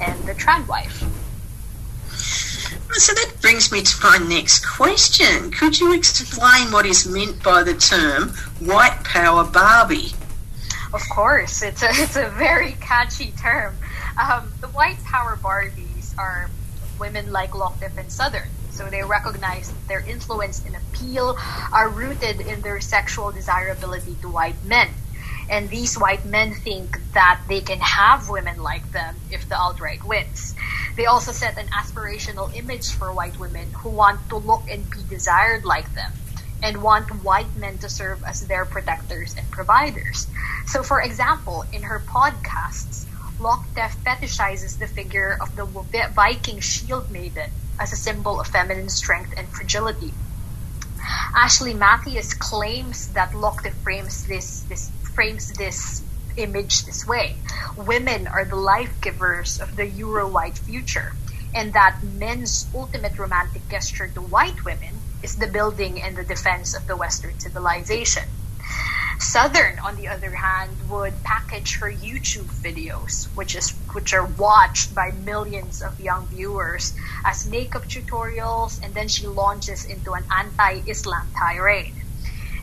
and 0.00 0.18
the 0.24 0.34
trad 0.34 0.66
wife. 0.66 1.04
So 2.92 3.12
that 3.12 3.34
brings 3.42 3.70
me 3.70 3.82
to 3.82 3.96
my 4.02 4.18
next 4.26 4.64
question. 4.64 5.50
Could 5.50 5.78
you 5.78 5.92
explain 5.92 6.72
what 6.72 6.86
is 6.86 7.06
meant 7.06 7.42
by 7.42 7.62
the 7.62 7.74
term 7.74 8.30
white 8.58 9.04
power 9.04 9.44
Barbie? 9.44 10.12
Of 10.92 11.08
course, 11.08 11.62
it's 11.62 11.82
a, 11.82 11.88
it's 11.90 12.16
a 12.16 12.28
very 12.30 12.72
catchy 12.80 13.32
term. 13.32 13.76
Um, 14.20 14.52
the 14.60 14.68
white 14.68 15.02
power 15.04 15.36
Barbies 15.36 16.16
are 16.18 16.48
women 16.98 17.32
like 17.32 17.50
Lokteff 17.50 17.96
and 17.96 18.10
Southern. 18.10 18.48
So 18.70 18.88
they 18.90 19.02
recognize 19.02 19.70
that 19.70 19.88
their 19.88 20.00
influence 20.00 20.64
and 20.64 20.76
appeal 20.76 21.36
are 21.72 21.88
rooted 21.88 22.40
in 22.40 22.60
their 22.60 22.80
sexual 22.80 23.32
desirability 23.32 24.16
to 24.20 24.28
white 24.28 24.62
men. 24.64 24.88
And 25.48 25.70
these 25.70 25.96
white 25.98 26.24
men 26.24 26.54
think 26.54 26.98
that 27.12 27.40
they 27.48 27.60
can 27.60 27.78
have 27.78 28.28
women 28.28 28.62
like 28.62 28.90
them 28.92 29.16
if 29.30 29.48
the 29.48 29.58
alt-right 29.58 30.04
wins. 30.04 30.54
They 30.96 31.06
also 31.06 31.32
set 31.32 31.56
an 31.56 31.68
aspirational 31.68 32.54
image 32.54 32.90
for 32.90 33.12
white 33.12 33.38
women 33.38 33.70
who 33.72 33.90
want 33.90 34.28
to 34.30 34.36
look 34.36 34.62
and 34.68 34.88
be 34.90 34.98
desired 35.08 35.64
like 35.64 35.94
them 35.94 36.12
and 36.62 36.82
want 36.82 37.22
white 37.22 37.54
men 37.56 37.78
to 37.78 37.88
serve 37.88 38.22
as 38.24 38.40
their 38.46 38.64
protectors 38.64 39.34
and 39.36 39.50
providers. 39.50 40.26
So 40.66 40.82
for 40.82 41.00
example, 41.00 41.64
in 41.72 41.82
her 41.82 42.00
podcasts, 42.00 43.06
Lokteff 43.38 43.94
fetishizes 44.02 44.78
the 44.78 44.86
figure 44.86 45.36
of 45.40 45.54
the 45.56 45.66
Viking 46.14 46.60
shield 46.60 47.10
maiden 47.10 47.50
as 47.78 47.92
a 47.92 47.96
symbol 47.96 48.40
of 48.40 48.46
feminine 48.46 48.88
strength 48.88 49.34
and 49.36 49.46
fragility. 49.48 50.14
Ashley 51.34 51.74
Mattheis 51.74 52.32
claims 52.32 53.08
that 53.08 53.32
Lokteff 53.32 53.74
frames 53.82 54.26
this, 54.26 54.60
this 54.62 54.90
frames 55.14 55.52
this 55.52 56.02
image 56.36 56.84
this 56.84 57.06
way. 57.06 57.36
Women 57.76 58.26
are 58.26 58.44
the 58.44 58.56
life 58.56 59.00
givers 59.00 59.60
of 59.60 59.76
the 59.76 59.86
Euro 59.86 60.28
white 60.28 60.56
future, 60.56 61.12
and 61.54 61.74
that 61.74 62.02
men's 62.02 62.66
ultimate 62.74 63.18
romantic 63.18 63.68
gesture 63.68 64.08
to 64.08 64.20
white 64.20 64.64
women 64.64 64.95
is 65.22 65.36
the 65.36 65.46
building 65.46 66.02
and 66.02 66.16
the 66.16 66.24
defense 66.24 66.74
of 66.74 66.86
the 66.86 66.96
Western 66.96 67.38
civilization. 67.38 68.24
Southern, 69.18 69.78
on 69.78 69.96
the 69.96 70.08
other 70.08 70.34
hand, 70.34 70.76
would 70.90 71.22
package 71.22 71.78
her 71.78 71.90
YouTube 71.90 72.52
videos, 72.62 73.24
which 73.34 73.56
is 73.56 73.70
which 73.92 74.12
are 74.12 74.26
watched 74.26 74.94
by 74.94 75.10
millions 75.10 75.80
of 75.80 75.98
young 75.98 76.26
viewers, 76.26 76.92
as 77.24 77.48
makeup 77.48 77.84
tutorials, 77.84 78.78
and 78.82 78.92
then 78.92 79.08
she 79.08 79.26
launches 79.26 79.86
into 79.86 80.12
an 80.12 80.24
anti-Islam 80.30 81.26
tirade. 81.38 81.94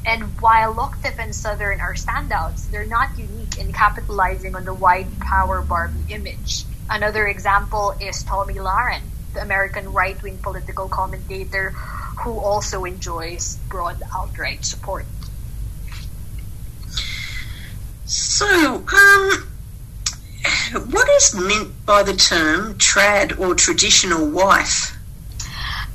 And 0.06 0.40
while 0.42 0.76
Lokteff 0.76 1.18
and 1.18 1.34
Southern 1.34 1.80
are 1.80 1.96
standouts, 1.96 2.70
they're 2.70 2.86
not 2.86 3.18
unique 3.18 3.58
in 3.58 3.74
capitalizing 3.74 4.56
on 4.56 4.66
the 4.66 4.74
white 4.74 5.20
power 5.20 5.62
Barbie 5.62 6.14
image. 6.14 6.66
Another 6.90 7.26
example 7.26 7.96
is 8.00 8.24
Tomi 8.24 8.56
Lahren, 8.56 9.02
the 9.34 9.42
American 9.42 9.92
right-wing 9.92 10.38
political 10.38 10.88
commentator 10.88 11.74
who 12.22 12.40
also 12.40 12.86
enjoys 12.86 13.58
broad 13.70 14.02
alt-right 14.16 14.64
support. 14.64 15.06
So, 18.06 18.76
um, 18.76 19.48
what 20.92 21.10
is 21.10 21.36
meant 21.36 21.86
by 21.86 22.04
the 22.04 22.14
term 22.14 22.76
trad 22.76 23.40
or 23.40 23.56
traditional 23.56 24.30
wife? 24.30 24.98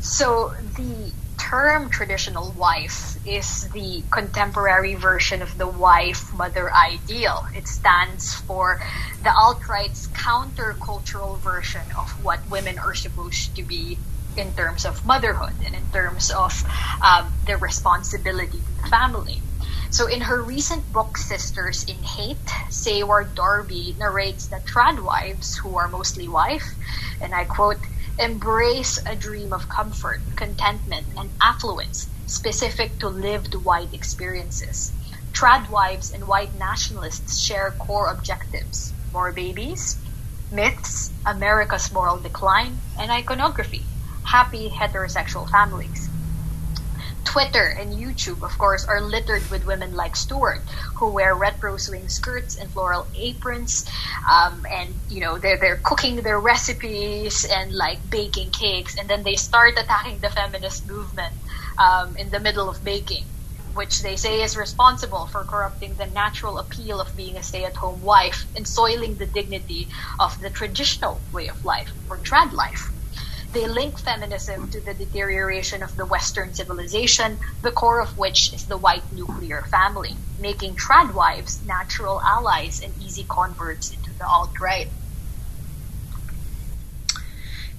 So, 0.01 0.53
the 0.77 1.13
term 1.39 1.89
traditional 1.89 2.51
wife 2.53 3.17
is 3.27 3.69
the 3.69 4.03
contemporary 4.11 4.95
version 4.95 5.41
of 5.41 5.57
the 5.57 5.67
wife 5.67 6.33
mother 6.35 6.73
ideal. 6.75 7.47
It 7.55 7.67
stands 7.67 8.35
for 8.35 8.81
the 9.23 9.33
alt 9.33 9.67
right's 9.69 10.09
countercultural 10.09 11.39
version 11.39 11.83
of 11.97 12.11
what 12.25 12.41
women 12.51 12.79
are 12.79 12.95
supposed 12.95 13.57
to 13.57 13.63
be 13.63 13.97
in 14.39 14.53
terms 14.55 14.85
of 14.85 15.05
motherhood 15.05 15.53
and 15.67 15.75
in 15.75 15.87
terms 15.89 16.31
of 16.31 16.53
um, 17.05 17.33
their 17.47 17.59
responsibility 17.59 18.63
to 18.63 18.73
the 18.83 18.89
family. 18.89 19.43
So 19.91 20.07
in 20.07 20.21
her 20.23 20.43
recent 20.45 20.91
book, 20.93 21.17
Sisters 21.19 21.85
in 21.89 22.03
Hate, 22.03 22.49
Seyward 22.71 23.35
Darby 23.35 23.97
narrates 23.99 24.49
that 24.49 24.67
trad 24.67 25.03
wives, 25.03 25.59
who 25.63 25.77
are 25.77 25.89
mostly 25.89 26.29
wife, 26.29 26.67
and 27.21 27.35
I 27.35 27.45
quote, 27.45 27.81
embrace 28.19 28.99
a 29.07 29.17
dream 29.17 29.53
of 29.53 29.69
comfort, 29.69 30.21
contentment, 30.37 31.07
and 31.17 31.31
affluence 31.43 32.09
specific 32.27 32.99
to 33.01 33.09
lived 33.09 33.55
white 33.55 33.93
experiences. 33.93 34.93
Trad 35.33 35.71
wives 35.71 36.11
and 36.11 36.27
white 36.27 36.55
nationalists 36.55 37.41
share 37.41 37.73
core 37.79 38.11
objectives 38.11 38.95
more 39.13 39.33
babies, 39.33 39.99
myths, 40.51 41.13
America's 41.27 41.91
moral 41.93 42.21
decline, 42.21 42.79
and 42.99 43.11
iconography, 43.11 43.87
happy 44.33 44.71
heterosexual 44.81 45.49
families. 45.51 46.11
Twitter 47.25 47.69
and 47.79 47.93
YouTube, 47.93 48.43
of 48.43 48.59
course, 48.59 48.85
are 48.89 49.01
littered 49.01 49.49
with 49.51 49.65
women 49.65 49.93
like 49.93 50.17
Stewart, 50.17 50.69
who 50.99 51.13
wear 51.13 51.35
retro 51.37 51.77
swing 51.77 52.09
skirts 52.09 52.57
and 52.57 52.73
floral 52.73 53.07
aprons, 53.15 53.85
um, 54.29 54.65
and 54.73 55.01
you 55.09 55.21
know 55.21 55.39
they're 55.39 55.59
they're 55.61 55.81
cooking 55.85 56.17
their 56.17 56.41
recipes 56.41 57.45
and 57.49 57.73
like 57.73 58.01
baking 58.09 58.51
cakes, 58.51 58.97
and 58.99 59.09
then 59.09 59.23
they 59.23 59.37
start 59.37 59.79
attacking 59.79 60.21
the 60.21 60.31
feminist 60.31 60.87
movement 60.89 61.33
um, 61.79 62.17
in 62.17 62.31
the 62.31 62.41
middle 62.41 62.69
of 62.69 62.83
baking, 62.83 63.25
which 63.75 63.99
they 64.01 64.17
say 64.17 64.43
is 64.43 64.57
responsible 64.57 65.27
for 65.29 65.45
corrupting 65.45 65.95
the 65.97 66.07
natural 66.07 66.59
appeal 66.59 67.01
of 67.01 67.15
being 67.15 67.37
a 67.37 67.43
stay-at-home 67.43 68.01
wife 68.01 68.49
and 68.57 68.67
soiling 68.67 69.17
the 69.17 69.27
dignity 69.27 69.89
of 70.19 70.35
the 70.41 70.51
traditional 70.51 71.25
way 71.31 71.49
of 71.49 71.63
life 71.65 71.95
or 72.11 72.21
trad 72.23 72.53
life. 72.53 72.91
They 73.53 73.67
link 73.67 73.99
feminism 73.99 74.71
to 74.71 74.81
the 74.81 74.93
deterioration 74.93 75.83
of 75.83 75.97
the 75.97 76.05
Western 76.05 76.53
civilization, 76.53 77.39
the 77.63 77.71
core 77.71 78.01
of 78.01 78.19
which 78.19 78.53
is 78.53 78.67
the 78.67 78.77
white 78.77 79.11
nuclear 79.13 79.63
family, 79.63 80.17
making 80.39 80.75
trad 80.75 81.15
wives 81.15 81.65
natural 81.67 82.21
allies 82.21 82.83
and 82.83 82.93
easy 83.03 83.25
converts 83.25 83.91
into 83.91 84.11
the 84.19 84.27
alt 84.27 84.61
right. 84.61 84.89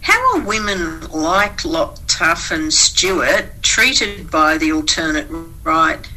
How 0.01 0.37
are 0.37 0.41
women 0.41 1.01
like 1.11 1.57
Lokteff 1.63 2.51
and 2.51 2.73
Stewart 2.73 3.61
treated 3.61 4.31
by 4.31 4.57
the 4.57 4.71
alternate 4.71 5.27
right? 5.63 6.07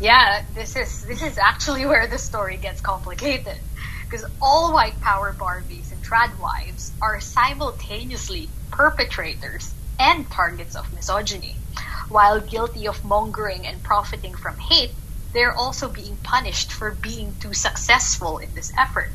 Yeah, 0.00 0.44
this 0.54 0.76
is 0.76 1.04
this 1.04 1.22
is 1.22 1.38
actually 1.38 1.86
where 1.86 2.06
the 2.06 2.18
story 2.18 2.56
gets 2.56 2.80
complicated. 2.80 3.58
Because 4.04 4.24
all 4.40 4.72
white 4.72 5.00
power 5.00 5.34
Barbies 5.38 5.90
and 5.90 6.02
trad 6.02 6.38
wives 6.38 6.92
are 7.00 7.20
simultaneously 7.20 8.48
perpetrators 8.70 9.72
and 9.98 10.30
targets 10.30 10.76
of 10.76 10.92
misogyny. 10.92 11.56
While 12.08 12.40
guilty 12.40 12.86
of 12.86 13.02
mongering 13.04 13.66
and 13.66 13.82
profiting 13.82 14.34
from 14.34 14.58
hate, 14.58 14.94
they're 15.32 15.56
also 15.56 15.88
being 15.88 16.16
punished 16.18 16.72
for 16.72 16.92
being 16.92 17.34
too 17.40 17.52
successful 17.54 18.38
in 18.38 18.54
this 18.54 18.70
effort. 18.78 19.10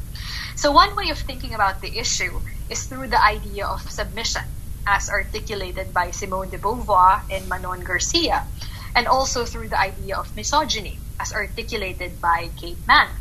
So 0.55 0.71
one 0.71 0.95
way 0.97 1.09
of 1.11 1.17
thinking 1.17 1.53
about 1.53 1.81
the 1.81 1.97
issue 1.97 2.41
is 2.69 2.83
through 2.85 3.07
the 3.07 3.23
idea 3.23 3.65
of 3.65 3.81
submission, 3.89 4.43
as 4.85 5.09
articulated 5.09 5.93
by 5.93 6.11
Simone 6.11 6.49
de 6.49 6.57
Beauvoir 6.57 7.23
and 7.31 7.47
Manon 7.47 7.81
Garcia, 7.81 8.43
and 8.95 9.07
also 9.07 9.45
through 9.45 9.69
the 9.69 9.79
idea 9.79 10.17
of 10.17 10.35
misogyny, 10.35 10.99
as 11.19 11.31
articulated 11.31 12.19
by 12.19 12.49
Kate 12.59 12.83
Manne. 12.85 13.15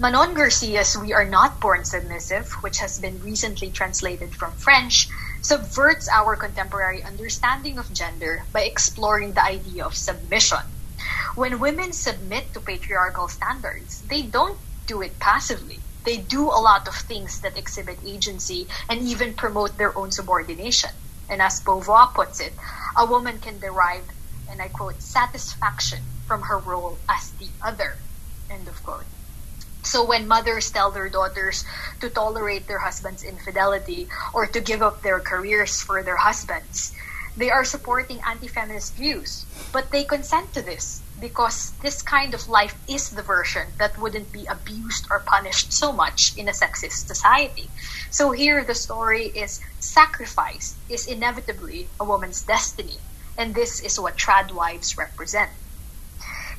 Manon 0.00 0.32
Garcia's 0.32 0.96
We 0.96 1.12
Are 1.12 1.24
Not 1.24 1.58
Born 1.58 1.84
Submissive, 1.84 2.52
which 2.62 2.78
has 2.78 3.00
been 3.00 3.20
recently 3.20 3.72
translated 3.72 4.32
from 4.32 4.52
French, 4.52 5.08
subverts 5.42 6.08
our 6.08 6.36
contemporary 6.36 7.02
understanding 7.02 7.78
of 7.78 7.92
gender 7.92 8.44
by 8.52 8.62
exploring 8.62 9.32
the 9.32 9.42
idea 9.42 9.84
of 9.84 9.96
submission. 9.96 10.62
When 11.34 11.58
women 11.58 11.92
submit 11.92 12.54
to 12.54 12.60
patriarchal 12.60 13.26
standards, 13.26 14.02
they 14.02 14.22
don't 14.22 14.56
do 14.86 15.02
it 15.02 15.18
passively. 15.18 15.80
They 16.04 16.18
do 16.18 16.46
a 16.46 16.62
lot 16.62 16.86
of 16.86 16.94
things 16.94 17.40
that 17.40 17.58
exhibit 17.58 17.98
agency 18.06 18.68
and 18.88 19.00
even 19.02 19.34
promote 19.34 19.78
their 19.78 19.98
own 19.98 20.12
subordination. 20.12 20.90
And 21.28 21.42
as 21.42 21.60
Beauvoir 21.60 22.14
puts 22.14 22.38
it, 22.38 22.52
a 22.96 23.04
woman 23.04 23.40
can 23.40 23.58
derive, 23.58 24.04
and 24.48 24.62
I 24.62 24.68
quote, 24.68 25.02
satisfaction 25.02 25.98
from 26.28 26.42
her 26.42 26.58
role 26.58 26.98
as 27.08 27.32
the 27.32 27.48
other. 27.60 27.96
End 28.48 28.68
of 28.68 28.80
quote. 28.84 29.04
So 29.88 30.04
when 30.04 30.28
mothers 30.28 30.70
tell 30.70 30.92
their 30.92 31.08
daughters 31.08 31.64
to 32.00 32.10
tolerate 32.10 32.68
their 32.68 32.78
husband's 32.78 33.24
infidelity 33.24 34.08
or 34.34 34.46
to 34.46 34.60
give 34.60 34.82
up 34.82 35.02
their 35.02 35.18
careers 35.18 35.80
for 35.80 36.04
their 36.04 36.18
husbands, 36.18 36.92
they 37.38 37.50
are 37.50 37.64
supporting 37.64 38.20
anti-feminist 38.28 38.96
views. 38.96 39.46
But 39.72 39.90
they 39.90 40.04
consent 40.04 40.52
to 40.52 40.62
this 40.62 41.02
because 41.18 41.72
this 41.80 42.02
kind 42.02 42.34
of 42.34 42.48
life 42.48 42.76
is 42.86 43.08
the 43.08 43.22
version 43.22 43.64
that 43.78 43.96
wouldn't 43.98 44.30
be 44.30 44.44
abused 44.50 45.06
or 45.10 45.24
punished 45.26 45.72
so 45.72 45.92
much 45.92 46.32
in 46.36 46.48
a 46.48 46.52
sexist 46.52 47.06
society. 47.08 47.70
So 48.10 48.32
here 48.32 48.64
the 48.64 48.74
story 48.74 49.26
is 49.26 49.58
sacrifice 49.80 50.76
is 50.90 51.06
inevitably 51.06 51.88
a 51.98 52.04
woman's 52.04 52.44
destiny. 52.44 52.98
And 53.38 53.54
this 53.54 53.80
is 53.80 53.98
what 53.98 54.18
trad 54.18 54.52
wives 54.52 54.96
represent. 54.98 55.50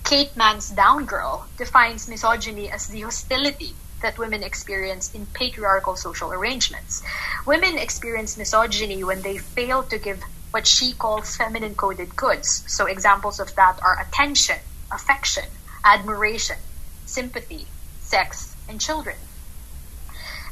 Kate 0.04 0.36
Manne's 0.36 0.70
Down 0.70 1.06
Girl 1.06 1.48
defines 1.58 2.08
misogyny 2.08 2.72
as 2.72 2.88
the 2.88 3.02
hostility 3.02 3.76
that 4.02 4.18
women 4.18 4.44
experience 4.44 5.12
in 5.14 5.28
patriarchal 5.28 5.96
social 5.96 6.32
arrangements. 6.32 7.02
Women 7.46 7.78
experience 7.78 8.38
misogyny 8.38 9.04
when 9.04 9.22
they 9.22 9.38
fail 9.38 9.84
to 9.84 10.00
give 10.00 10.24
what 10.52 10.66
she 10.66 10.94
calls 10.94 11.36
feminine 11.36 11.76
coded 11.76 12.16
goods. 12.16 12.64
So 12.68 12.88
examples 12.88 13.40
of 13.40 13.54
that 13.56 13.80
are 13.84 14.00
attention, 14.02 14.58
affection, 14.92 15.44
admiration, 15.86 16.58
sympathy, 17.06 17.68
sex, 18.00 18.56
and 18.68 18.82
children. 18.82 19.16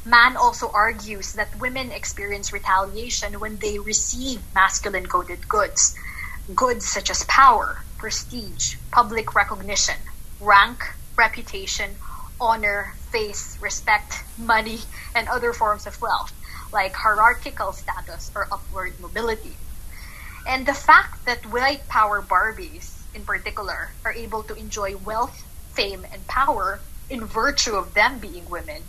Manne 0.04 0.36
also 0.36 0.70
argues 0.72 1.32
that 1.32 1.58
women 1.58 1.90
experience 1.90 2.52
retaliation 2.52 3.40
when 3.40 3.58
they 3.58 3.78
receive 3.78 4.40
masculine 4.54 5.06
coded 5.06 5.48
goods. 5.48 5.94
Goods 6.54 6.86
such 6.86 7.10
as 7.10 7.24
power, 7.24 7.76
prestige, 7.98 8.76
public 8.90 9.34
recognition, 9.34 9.96
rank, 10.40 10.84
reputation, 11.16 11.90
honor, 12.40 12.94
face, 13.10 13.58
respect, 13.60 14.22
money, 14.38 14.78
and 15.14 15.28
other 15.28 15.52
forms 15.52 15.86
of 15.86 16.00
wealth, 16.00 16.32
like 16.72 16.94
hierarchical 16.94 17.72
status 17.72 18.30
or 18.34 18.46
upward 18.52 18.92
mobility. 19.00 19.56
And 20.46 20.64
the 20.64 20.74
fact 20.74 21.26
that 21.26 21.44
white 21.46 21.86
power 21.88 22.22
Barbies, 22.22 22.88
in 23.14 23.24
particular, 23.24 23.90
are 24.04 24.12
able 24.12 24.42
to 24.44 24.54
enjoy 24.54 24.96
wealth, 24.96 25.36
fame, 25.74 26.06
and 26.12 26.26
power 26.26 26.80
in 27.10 27.24
virtue 27.24 27.74
of 27.74 27.94
them 27.94 28.18
being 28.18 28.48
women 28.48 28.82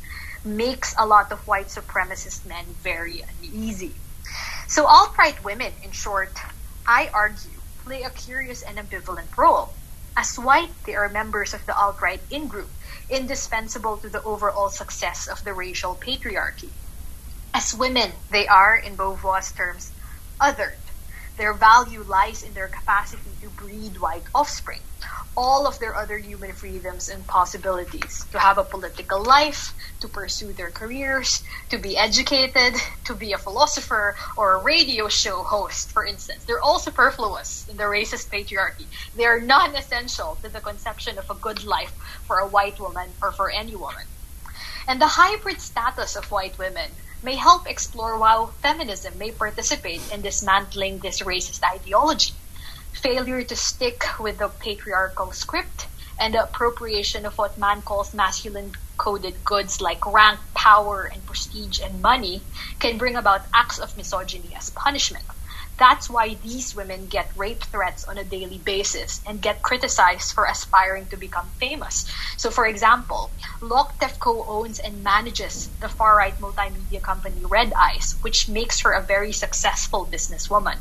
makes 0.45 0.95
a 0.97 1.05
lot 1.05 1.31
of 1.31 1.39
white 1.47 1.67
supremacist 1.67 2.45
men 2.45 2.65
very 2.81 3.23
uneasy. 3.41 3.91
So 4.67 4.85
alt-right 4.85 5.43
women, 5.43 5.73
in 5.83 5.91
short, 5.91 6.31
I 6.85 7.09
argue, 7.13 7.58
play 7.89 8.03
a 8.03 8.09
curious 8.11 8.61
and 8.61 8.77
ambivalent 8.77 9.35
role. 9.35 9.67
As 10.15 10.35
white, 10.35 10.69
they 10.85 10.93
are 10.93 11.09
members 11.09 11.55
of 11.55 11.65
the 11.65 11.75
alt-right 11.75 12.21
in-group, 12.29 12.69
indispensable 13.09 13.97
to 13.97 14.09
the 14.09 14.21
overall 14.21 14.69
success 14.69 15.27
of 15.27 15.43
the 15.43 15.55
racial 15.55 15.95
patriarchy. 15.95 16.69
As 17.55 17.73
women, 17.73 18.11
they 18.29 18.47
are, 18.47 18.75
in 18.75 18.95
Beauvoir's 18.95 19.51
terms, 19.53 19.91
othered. 20.39 20.88
Their 21.39 21.53
value 21.53 22.03
lies 22.03 22.43
in 22.43 22.53
their 22.53 22.67
capacity 22.67 23.37
to 23.39 23.49
breed 23.49 23.97
white 23.97 24.25
offspring. 24.35 24.81
All 25.37 25.67
of 25.67 25.79
their 25.79 25.95
other 25.95 26.17
human 26.17 26.53
freedoms 26.53 27.07
and 27.07 27.25
possibilities 27.25 28.25
to 28.31 28.39
have 28.39 28.57
a 28.57 28.65
political 28.65 29.23
life, 29.23 29.73
to 30.01 30.09
pursue 30.09 30.51
their 30.51 30.69
careers, 30.69 31.41
to 31.69 31.77
be 31.79 31.95
educated, 31.95 32.75
to 33.05 33.15
be 33.15 33.31
a 33.31 33.37
philosopher 33.37 34.17
or 34.35 34.55
a 34.55 34.63
radio 34.65 35.07
show 35.07 35.43
host, 35.43 35.93
for 35.93 36.05
instance. 36.05 36.43
They're 36.43 36.61
all 36.61 36.77
superfluous 36.77 37.63
in 37.69 37.77
the 37.77 37.85
racist 37.85 38.27
patriarchy. 38.29 38.89
They 39.15 39.23
are 39.23 39.39
non 39.39 39.77
essential 39.77 40.37
to 40.43 40.49
the 40.49 40.59
conception 40.59 41.17
of 41.17 41.25
a 41.29 41.39
good 41.39 41.63
life 41.63 41.93
for 42.27 42.39
a 42.39 42.49
white 42.49 42.81
woman 42.81 43.15
or 43.21 43.31
for 43.31 43.49
any 43.49 43.77
woman. 43.77 44.03
And 44.89 45.01
the 45.01 45.07
hybrid 45.07 45.61
status 45.61 46.17
of 46.17 46.31
white 46.31 46.57
women 46.57 46.91
may 47.21 47.35
help 47.35 47.67
explore 47.67 48.17
how 48.19 48.47
feminism 48.61 49.17
may 49.17 49.31
participate 49.31 50.01
in 50.11 50.21
dismantling 50.21 50.99
this 50.99 51.21
racist 51.21 51.61
ideology. 51.63 52.33
Failure 52.93 53.43
to 53.43 53.55
stick 53.55 54.03
with 54.19 54.37
the 54.37 54.49
patriarchal 54.49 55.31
script 55.31 55.87
and 56.19 56.33
the 56.33 56.43
appropriation 56.43 57.25
of 57.25 57.33
what 57.37 57.57
Manne 57.57 57.81
calls 57.81 58.13
masculine 58.13 58.71
coded 58.97 59.43
goods 59.43 59.79
like 59.79 60.05
rank, 60.05 60.39
power, 60.53 61.09
and 61.13 61.25
prestige 61.25 61.79
and 61.79 62.01
money 62.01 62.41
can 62.79 62.97
bring 62.97 63.15
about 63.15 63.41
acts 63.53 63.79
of 63.79 63.95
misogyny 63.95 64.53
as 64.57 64.69
punishment. 64.69 65.23
That's 65.79 66.09
why 66.09 66.33
these 66.33 66.75
women 66.75 67.07
get 67.07 67.31
rape 67.37 67.63
threats 67.63 68.03
on 68.03 68.17
a 68.17 68.23
daily 68.25 68.57
basis 68.57 69.21
and 69.25 69.41
get 69.41 69.61
criticized 69.61 70.33
for 70.33 70.43
aspiring 70.45 71.07
to 71.07 71.17
become 71.17 71.47
famous. 71.57 72.05
So, 72.35 72.51
for 72.51 72.65
example, 72.67 73.31
Lokteff 73.61 74.19
co-owns 74.19 74.79
and 74.79 75.03
manages 75.05 75.69
the 75.79 75.87
far-right 75.87 76.37
multimedia 76.39 77.01
company 77.01 77.45
Red 77.45 77.71
Ice, 77.73 78.15
which 78.21 78.49
makes 78.49 78.81
her 78.81 78.91
a 78.91 79.01
very 79.01 79.31
successful 79.31 80.05
businesswoman. 80.05 80.77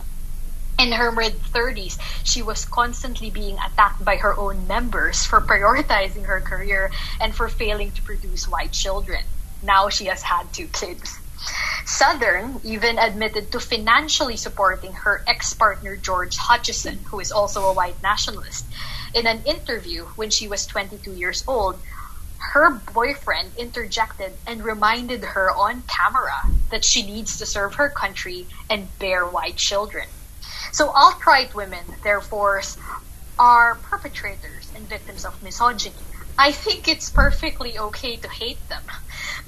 In 0.80 0.90
her 0.92 1.12
mid 1.12 1.34
30s, 1.42 1.98
she 2.24 2.42
was 2.42 2.64
constantly 2.64 3.30
being 3.30 3.56
attacked 3.58 4.04
by 4.04 4.16
her 4.16 4.36
own 4.36 4.66
members 4.66 5.24
for 5.24 5.40
prioritizing 5.40 6.26
her 6.26 6.40
career 6.40 6.90
and 7.20 7.34
for 7.34 7.48
failing 7.48 7.92
to 7.92 8.02
produce 8.02 8.48
white 8.48 8.72
children. 8.72 9.22
Now 9.62 9.90
she 9.90 10.06
has 10.06 10.22
had 10.22 10.52
two 10.52 10.66
kids. 10.68 11.18
Southern 11.88 12.60
even 12.64 12.98
admitted 12.98 13.50
to 13.50 13.58
financially 13.58 14.36
supporting 14.36 14.92
her 14.92 15.24
ex-partner 15.26 15.96
George 15.96 16.36
Hutchison, 16.36 16.98
who 17.08 17.18
is 17.18 17.32
also 17.32 17.64
a 17.64 17.72
white 17.72 18.02
nationalist. 18.02 18.66
In 19.14 19.26
an 19.26 19.42
interview 19.44 20.04
when 20.14 20.28
she 20.28 20.48
was 20.48 20.66
22 20.66 21.14
years 21.14 21.42
old, 21.48 21.80
her 22.52 22.70
boyfriend 22.92 23.52
interjected 23.56 24.34
and 24.46 24.62
reminded 24.62 25.24
her 25.24 25.50
on 25.50 25.82
camera 25.82 26.36
that 26.70 26.84
she 26.84 27.06
needs 27.06 27.38
to 27.38 27.46
serve 27.46 27.76
her 27.76 27.88
country 27.88 28.46
and 28.68 28.86
bear 28.98 29.24
white 29.24 29.56
children. 29.56 30.06
So 30.72 30.90
alt-right 30.90 31.54
women, 31.54 31.84
therefore, 32.02 32.60
are 33.38 33.76
perpetrators 33.76 34.70
and 34.76 34.86
victims 34.86 35.24
of 35.24 35.42
misogyny. 35.42 35.96
I 36.36 36.52
think 36.52 36.86
it's 36.86 37.08
perfectly 37.08 37.78
okay 37.78 38.16
to 38.16 38.28
hate 38.28 38.68
them, 38.68 38.82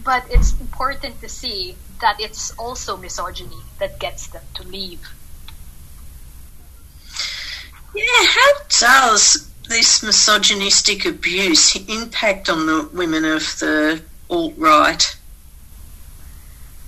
but 0.03 0.25
it's 0.31 0.59
important 0.59 1.21
to 1.21 1.29
see 1.29 1.77
that 2.01 2.21
it's 2.21 2.51
also 2.59 2.97
misogyny 2.97 3.63
that 3.79 3.99
gets 3.99 4.29
them 4.29 4.43
to 4.55 4.63
leave. 4.63 5.09
Yeah, 7.95 8.05
how 8.27 8.53
does 8.69 9.51
this 9.69 10.03
misogynistic 10.03 11.05
abuse 11.05 11.77
impact 11.89 12.49
on 12.49 12.67
the 12.67 12.89
women 12.93 13.25
of 13.25 13.43
the 13.59 14.03
alt 14.29 14.55
right? 14.57 15.17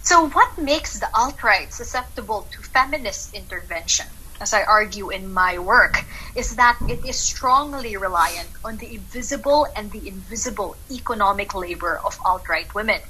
So, 0.04 0.28
what 0.28 0.58
makes 0.58 0.98
the 0.98 1.08
alt 1.14 1.42
right 1.42 1.72
susceptible 1.72 2.48
to 2.50 2.58
feminist 2.60 3.34
intervention, 3.34 4.06
as 4.42 4.52
I 4.52 4.64
argue 4.64 5.10
in 5.10 5.32
my 5.32 5.58
work, 5.60 6.04
is 6.34 6.56
that 6.56 6.76
it 6.88 7.06
is 7.06 7.18
strongly 7.18 7.96
reliant 7.96 8.50
on 8.64 8.76
the 8.76 8.94
invisible 8.96 9.68
and 9.76 9.90
the 9.92 10.08
invisible 10.08 10.76
economic 10.90 11.54
labor 11.54 12.00
of 12.04 12.18
alt 12.26 12.48
right 12.48 12.72
women. 12.74 13.00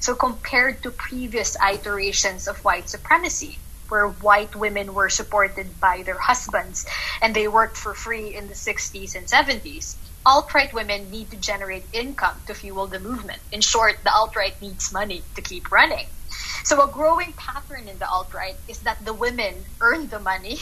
So, 0.00 0.14
compared 0.14 0.82
to 0.82 0.90
previous 0.90 1.56
iterations 1.60 2.48
of 2.48 2.58
white 2.64 2.88
supremacy, 2.88 3.58
where 3.88 4.08
white 4.08 4.54
women 4.56 4.94
were 4.94 5.08
supported 5.08 5.80
by 5.80 6.02
their 6.04 6.18
husbands 6.18 6.86
and 7.22 7.34
they 7.34 7.48
worked 7.48 7.76
for 7.76 7.94
free 7.94 8.34
in 8.34 8.46
the 8.46 8.54
60s 8.54 9.14
and 9.14 9.26
70s. 9.28 9.96
Alt 10.26 10.52
right 10.54 10.72
women 10.74 11.10
need 11.10 11.30
to 11.30 11.38
generate 11.38 11.88
income 11.92 12.42
to 12.46 12.54
fuel 12.54 12.88
the 12.88 13.00
movement. 13.00 13.40
In 13.50 13.60
short, 13.60 13.96
the 14.04 14.12
alt 14.12 14.36
right 14.36 14.60
needs 14.60 14.92
money 14.92 15.24
to 15.36 15.42
keep 15.42 15.70
running. 15.72 16.06
So, 16.64 16.82
a 16.82 16.92
growing 16.92 17.32
pattern 17.38 17.88
in 17.88 17.98
the 17.98 18.08
alt 18.08 18.34
right 18.34 18.56
is 18.68 18.80
that 18.80 19.02
the 19.04 19.14
women 19.14 19.64
earn 19.80 20.08
the 20.08 20.20
money 20.20 20.58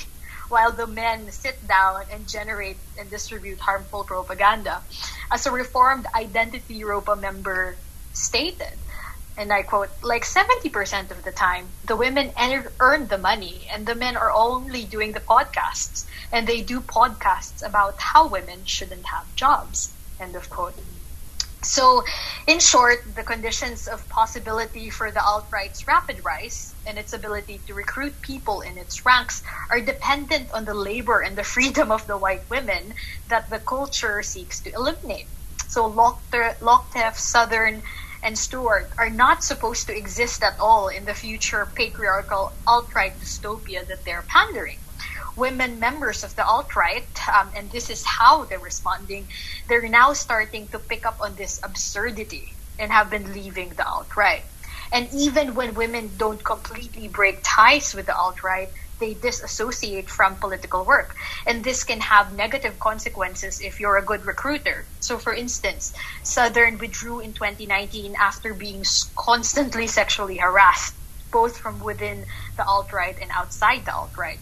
while 0.48 0.72
the 0.72 0.86
men 0.86 1.30
sit 1.32 1.66
down 1.66 2.02
and 2.12 2.28
generate 2.28 2.80
and 2.98 3.10
distribute 3.10 3.60
harmful 3.60 4.04
propaganda. 4.04 4.84
As 5.30 5.46
a 5.46 5.52
reformed 5.52 6.06
Identity 6.14 6.74
Europa 6.74 7.16
member 7.16 7.78
stated, 8.12 8.80
and 9.36 9.52
I 9.52 9.62
quote, 9.62 9.90
like 10.02 10.24
70% 10.24 11.10
of 11.10 11.22
the 11.22 11.32
time, 11.32 11.74
the 11.84 11.96
women 11.96 12.32
earn 12.80 13.06
the 13.06 13.18
money 13.18 13.68
and 13.72 13.86
the 13.86 13.94
men 13.94 14.16
are 14.16 14.32
only 14.32 14.86
doing 14.86 15.12
the 15.12 15.20
podcasts. 15.20 16.06
And 16.32 16.46
they 16.46 16.62
do 16.62 16.80
podcasts 16.80 17.64
about 17.64 18.00
how 18.00 18.28
women 18.28 18.64
shouldn't 18.64 19.04
have 19.06 19.34
jobs. 19.34 19.94
End 20.18 20.36
of 20.36 20.48
quote. 20.48 20.80
So, 21.64 22.04
in 22.46 22.60
short, 22.60 22.98
the 23.16 23.24
conditions 23.24 23.88
of 23.88 24.08
possibility 24.08 24.90
for 24.90 25.10
the 25.10 25.22
alt 25.22 25.48
right's 25.52 25.86
rapid 25.88 26.22
rise 26.24 26.74
and 26.86 26.98
its 26.98 27.12
ability 27.12 27.64
to 27.66 27.74
recruit 27.74 28.22
people 28.22 28.60
in 28.62 28.78
its 28.78 29.04
ranks 29.04 29.42
are 29.70 29.80
dependent 29.80 30.52
on 30.52 30.64
the 30.64 30.74
labor 30.74 31.20
and 31.20 31.36
the 31.36 31.44
freedom 31.56 31.90
of 31.90 32.06
the 32.06 32.16
white 32.16 32.48
women 32.50 32.94
that 33.28 33.50
the 33.50 33.58
culture 33.60 34.22
seeks 34.22 34.62
to 34.62 34.72
eliminate. 34.72 35.26
So, 35.68 35.90
Lokteff, 35.92 37.16
Southern, 37.16 37.82
and 38.22 38.38
Stewart 38.38 38.92
are 38.98 39.10
not 39.10 39.42
supposed 39.42 39.88
to 39.88 39.96
exist 39.96 40.42
at 40.42 40.54
all 40.60 40.88
in 40.88 41.04
the 41.04 41.14
future 41.14 41.72
patriarchal 41.76 42.52
alt-right 42.66 43.20
dystopia 43.20 43.86
that 43.88 44.04
they're 44.06 44.24
pandering. 44.28 44.78
Women 45.36 45.78
members 45.78 46.24
of 46.24 46.34
the 46.34 46.44
alt-right, 46.44 47.06
um, 47.28 47.50
and 47.54 47.70
this 47.70 47.90
is 47.90 48.04
how 48.04 48.44
they're 48.44 48.58
responding, 48.58 49.28
they're 49.68 49.88
now 49.88 50.14
starting 50.14 50.66
to 50.68 50.78
pick 50.78 51.04
up 51.04 51.20
on 51.20 51.34
this 51.36 51.60
absurdity 51.62 52.52
and 52.78 52.90
have 52.90 53.10
been 53.10 53.32
leaving 53.32 53.70
the 53.70 53.86
alt-right. 53.86 54.42
And 54.92 55.08
even 55.12 55.54
when 55.54 55.74
women 55.74 56.10
don't 56.16 56.42
completely 56.42 57.08
break 57.08 57.40
ties 57.42 57.94
with 57.94 58.06
the 58.06 58.16
alt-right, 58.16 58.70
they 58.98 59.14
disassociate 59.14 60.08
from 60.08 60.36
political 60.36 60.84
work. 60.84 61.14
And 61.46 61.62
this 61.62 61.84
can 61.84 62.00
have 62.00 62.34
negative 62.34 62.78
consequences 62.78 63.60
if 63.60 63.80
you're 63.80 63.98
a 63.98 64.02
good 64.02 64.24
recruiter. 64.24 64.84
So, 65.00 65.18
for 65.18 65.34
instance, 65.34 65.92
Southern 66.22 66.78
withdrew 66.78 67.20
in 67.20 67.32
2019 67.32 68.16
after 68.18 68.54
being 68.54 68.84
constantly 69.14 69.86
sexually 69.86 70.38
harassed, 70.38 70.94
both 71.30 71.58
from 71.58 71.80
within 71.80 72.24
the 72.56 72.64
alt 72.64 72.92
right 72.92 73.16
and 73.20 73.30
outside 73.30 73.84
the 73.84 73.94
alt 73.94 74.16
right. 74.16 74.38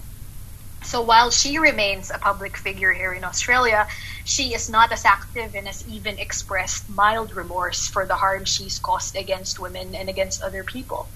So 0.84 1.00
while 1.02 1.30
she 1.30 1.58
remains 1.58 2.10
a 2.10 2.18
public 2.18 2.56
figure 2.56 2.92
here 2.92 3.12
in 3.12 3.24
Australia, 3.24 3.88
she 4.24 4.54
is 4.54 4.68
not 4.68 4.92
as 4.92 5.04
active 5.04 5.54
and 5.54 5.66
has 5.66 5.86
even 5.88 6.18
expressed 6.18 6.88
mild 6.88 7.34
remorse 7.34 7.88
for 7.88 8.06
the 8.06 8.14
harm 8.14 8.44
she's 8.44 8.78
caused 8.78 9.16
against 9.16 9.58
women 9.58 9.94
and 9.94 10.08
against 10.08 10.42
other 10.42 10.62
people. 10.62 11.08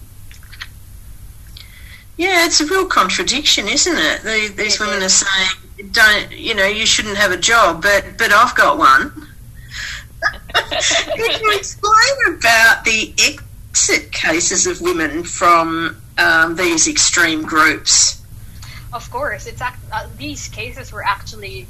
Yeah, 2.17 2.47
it's 2.47 2.61
a 2.61 2.67
real 2.67 2.87
contradiction, 2.87 3.69
isn't 3.69 3.97
it? 3.97 4.23
The, 4.23 4.53
these 4.57 4.75
it 4.75 4.81
women 4.81 5.03
is. 5.03 5.23
are 5.23 5.27
saying, 5.27 5.93
"Don't 5.93 6.33
you 6.33 6.55
know? 6.55 6.67
You 6.67 6.85
shouldn't 6.85 7.17
have 7.17 7.31
a 7.31 7.37
job, 7.37 7.81
but 7.81 8.19
but 8.19 8.33
I've 8.33 8.57
got 8.57 8.77
one." 8.77 9.13
Can 10.51 11.41
you 11.41 11.57
explain 11.57 12.35
about 12.37 12.85
the 12.85 13.15
exit 13.19 14.11
cases 14.11 14.67
of 14.67 14.81
women 14.81 15.23
from 15.23 15.97
um, 16.19 16.57
these 16.57 16.89
extreme 16.89 17.43
groups? 17.43 18.21
Of 18.93 19.11
course, 19.11 19.47
it's 19.47 19.61
uh, 19.61 19.69
these 20.17 20.49
cases 20.49 20.93
were 20.93 21.05
actually 21.05 21.69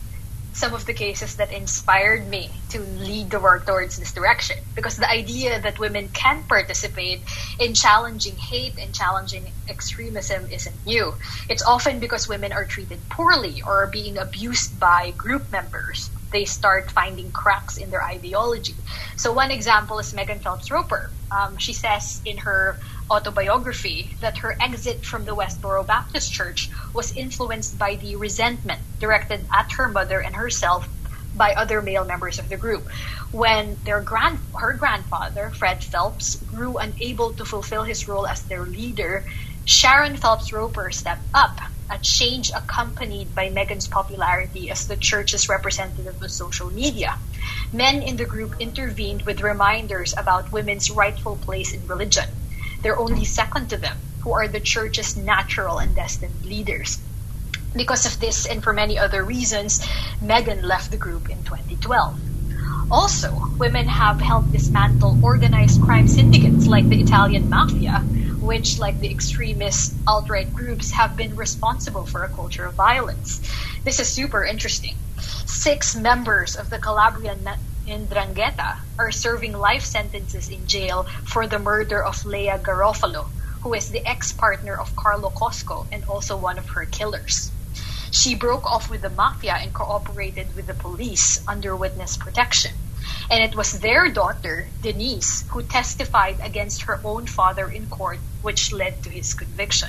some 0.53 0.75
of 0.75 0.87
the 0.87 0.95
cases 0.95 1.37
that 1.37 1.53
inspired 1.53 2.27
me 2.27 2.51
to 2.71 2.81
lead 2.81 3.31
the 3.31 3.41
work 3.41 3.67
towards 3.67 3.97
this 3.97 4.13
direction. 4.13 4.57
Because 4.75 4.97
the 4.97 5.09
idea 5.09 5.61
that 5.61 5.79
women 5.79 6.09
can 6.09 6.45
participate 6.49 7.23
in 7.61 7.75
challenging 7.75 8.37
hate 8.37 8.79
and 8.83 8.95
challenging 8.95 9.53
extremism 9.69 10.47
isn't 10.51 10.87
new. 10.87 11.13
It's 11.49 11.63
often 11.63 12.01
because 12.01 12.29
women 12.29 12.53
are 12.53 12.67
treated 12.67 13.09
poorly 13.09 13.63
or 13.63 13.85
are 13.85 13.91
being 13.91 14.19
abused 14.19 14.79
by 14.79 15.13
group 15.13 15.51
members. 15.51 16.11
They 16.33 16.45
start 16.45 16.91
finding 16.91 17.33
cracks 17.33 17.77
in 17.77 17.91
their 17.91 18.03
ideology. 18.05 18.75
So, 19.17 19.33
one 19.33 19.51
example 19.51 19.99
is 19.99 20.15
Megan 20.15 20.41
Phelps 20.41 20.71
Roper. 20.71 21.11
Um, 21.31 21.57
she 21.59 21.73
says 21.73 22.21
in 22.25 22.39
her 22.39 22.79
autobiography 23.11 24.17
that 24.21 24.39
her 24.39 24.57
exit 24.61 25.05
from 25.05 25.25
the 25.25 25.35
Westboro 25.35 25.87
Baptist 25.87 26.33
Church 26.33 26.71
was 26.95 27.13
influenced 27.13 27.79
by 27.79 27.97
the 27.97 28.17
resentment 28.17 28.81
directed 29.01 29.47
at 29.53 29.73
her 29.77 29.89
mother 29.89 30.21
and 30.21 30.35
herself 30.37 30.89
by 31.35 31.53
other 31.53 31.83
male 31.83 32.05
members 32.05 32.39
of 32.39 32.49
the 32.49 32.57
group. 32.57 32.89
When 33.31 33.79
their 33.85 34.03
grand 34.03 34.41
her 34.55 34.75
grandfather, 34.75 35.53
Fred 35.53 35.83
Phelps, 35.85 36.37
grew 36.47 36.79
unable 36.79 37.35
to 37.35 37.45
fulfill 37.45 37.85
his 37.85 38.09
role 38.09 38.27
as 38.27 38.45
their 38.45 38.67
leader, 38.67 39.25
Sharon 39.65 40.17
Phelps 40.17 40.53
Roper 40.53 40.91
stepped 40.91 41.29
up, 41.35 41.61
a 41.91 41.99
change 41.99 42.51
accompanied 42.55 43.35
by 43.35 43.51
Megan's 43.51 43.89
popularity 43.89 44.71
as 44.71 44.87
the 44.87 44.97
church's 44.97 45.49
representative 45.49 46.23
on 46.23 46.29
social 46.29 46.71
media. 46.71 47.19
Men 47.73 48.03
in 48.03 48.17
the 48.17 48.25
group 48.27 48.57
intervened 48.61 49.23
with 49.23 49.41
reminders 49.41 50.15
about 50.17 50.53
women's 50.53 50.91
rightful 50.91 51.37
place 51.37 51.73
in 51.73 51.87
religion 51.87 52.29
they're 52.83 52.99
only 52.99 53.25
second 53.25 53.71
to 53.71 53.77
them, 53.77 53.97
who 54.23 54.33
are 54.33 54.49
the 54.49 54.61
church's 54.61 55.17
natural 55.17 55.79
and 55.79 55.95
destined 55.95 56.45
leaders. 56.45 56.99
Because 57.75 58.07
of 58.07 58.21
this 58.21 58.47
and 58.47 58.63
for 58.63 58.73
many 58.73 58.99
other 58.99 59.25
reasons, 59.25 59.87
Megan 60.21 60.63
left 60.63 60.91
the 60.91 60.97
group 60.97 61.29
in 61.29 61.43
2012. 61.43 62.21
Also, 62.91 63.35
women 63.59 63.87
have 63.87 64.21
helped 64.21 64.53
dismantle 64.53 65.19
organized 65.23 65.83
crime 65.83 66.09
syndicates 66.09 66.67
like 66.67 66.89
the 66.89 67.01
Italian 67.01 67.51
mafia, 67.51 68.03
which, 68.49 68.79
like 68.79 68.99
the 69.01 69.11
extremist 69.11 69.93
alt 70.07 70.31
right 70.31 70.51
groups, 70.55 70.91
have 70.93 71.15
been 71.19 71.37
responsible 71.37 72.07
for 72.07 72.25
a 72.25 72.33
culture 72.33 72.65
of 72.65 72.75
violence. 72.77 73.45
This 73.85 74.01
is 74.01 74.09
super 74.09 74.43
interesting. 74.43 74.95
Six 75.45 75.95
members 75.95 76.57
of 76.57 76.71
the 76.71 76.79
Calabrian 76.79 77.47
Ndrangheta 77.87 78.71
are 78.99 79.11
serving 79.13 79.53
life 79.53 79.85
sentences 79.85 80.49
in 80.49 80.67
jail 80.67 81.05
for 81.25 81.47
the 81.47 81.59
murder 81.59 82.03
of 82.03 82.25
Lea 82.25 82.57
Garofalo, 82.65 83.27
who 83.63 83.75
is 83.75 83.91
the 83.91 84.07
ex-partner 84.09 84.75
of 84.81 84.97
Carlo 84.97 85.29
Cosco 85.29 85.87
and 85.93 86.05
also 86.05 86.39
one 86.39 86.59
of 86.59 86.69
her 86.71 86.87
killers. 86.87 87.53
She 88.11 88.35
broke 88.35 88.65
off 88.65 88.89
with 88.89 89.03
the 89.03 89.11
mafia 89.11 89.57
and 89.61 89.75
cooperated 89.75 90.57
with 90.57 90.67
the 90.67 90.73
police 90.73 91.45
under 91.47 91.77
witness 91.77 92.17
protection. 92.17 92.73
And 93.31 93.45
it 93.45 93.55
was 93.55 93.73
their 93.73 94.09
daughter, 94.09 94.67
Denise, 94.83 95.45
who 95.51 95.63
testified 95.63 96.37
against 96.43 96.83
her 96.83 96.99
own 97.05 97.27
father 97.27 97.69
in 97.69 97.87
court, 97.87 98.19
which 98.41 98.73
led 98.73 99.03
to 99.03 99.11
his 99.11 99.35
conviction. 99.35 99.89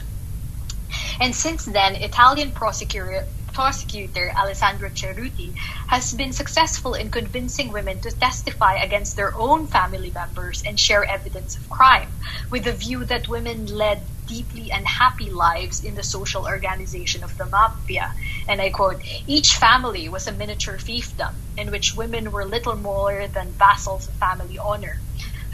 And 1.19 1.35
since 1.35 1.65
then, 1.65 1.95
Italian 1.95 2.51
prosecutor, 2.51 3.23
prosecutor 3.53 4.31
Alessandra 4.37 4.89
Cerreti 4.91 5.53
has 5.87 6.13
been 6.13 6.33
successful 6.33 6.93
in 6.93 7.11
convincing 7.11 7.71
women 7.71 7.99
to 8.01 8.11
testify 8.11 8.75
against 8.75 9.15
their 9.15 9.33
own 9.37 9.67
family 9.67 10.11
members 10.11 10.63
and 10.67 10.79
share 10.79 11.03
evidence 11.05 11.57
of 11.57 11.69
crime, 11.69 12.09
with 12.49 12.63
the 12.63 12.73
view 12.73 13.05
that 13.05 13.27
women 13.27 13.65
led 13.65 14.07
deeply 14.27 14.71
unhappy 14.71 15.29
lives 15.31 15.81
in 15.83 15.95
the 15.95 16.03
social 16.03 16.45
organization 16.45 17.23
of 17.23 17.35
the 17.37 17.45
mafia. 17.45 18.09
And 18.47 18.61
I 18.61 18.69
quote, 18.69 19.03
each 19.27 19.55
family 19.55 20.09
was 20.09 20.27
a 20.27 20.31
miniature 20.31 20.77
fiefdom 20.77 21.33
in 21.57 21.71
which 21.71 21.95
women 21.95 22.31
were 22.31 22.45
little 22.45 22.75
more 22.75 23.27
than 23.27 23.55
vassals 23.57 24.07
of 24.07 24.15
family 24.17 24.57
honor. 24.63 25.01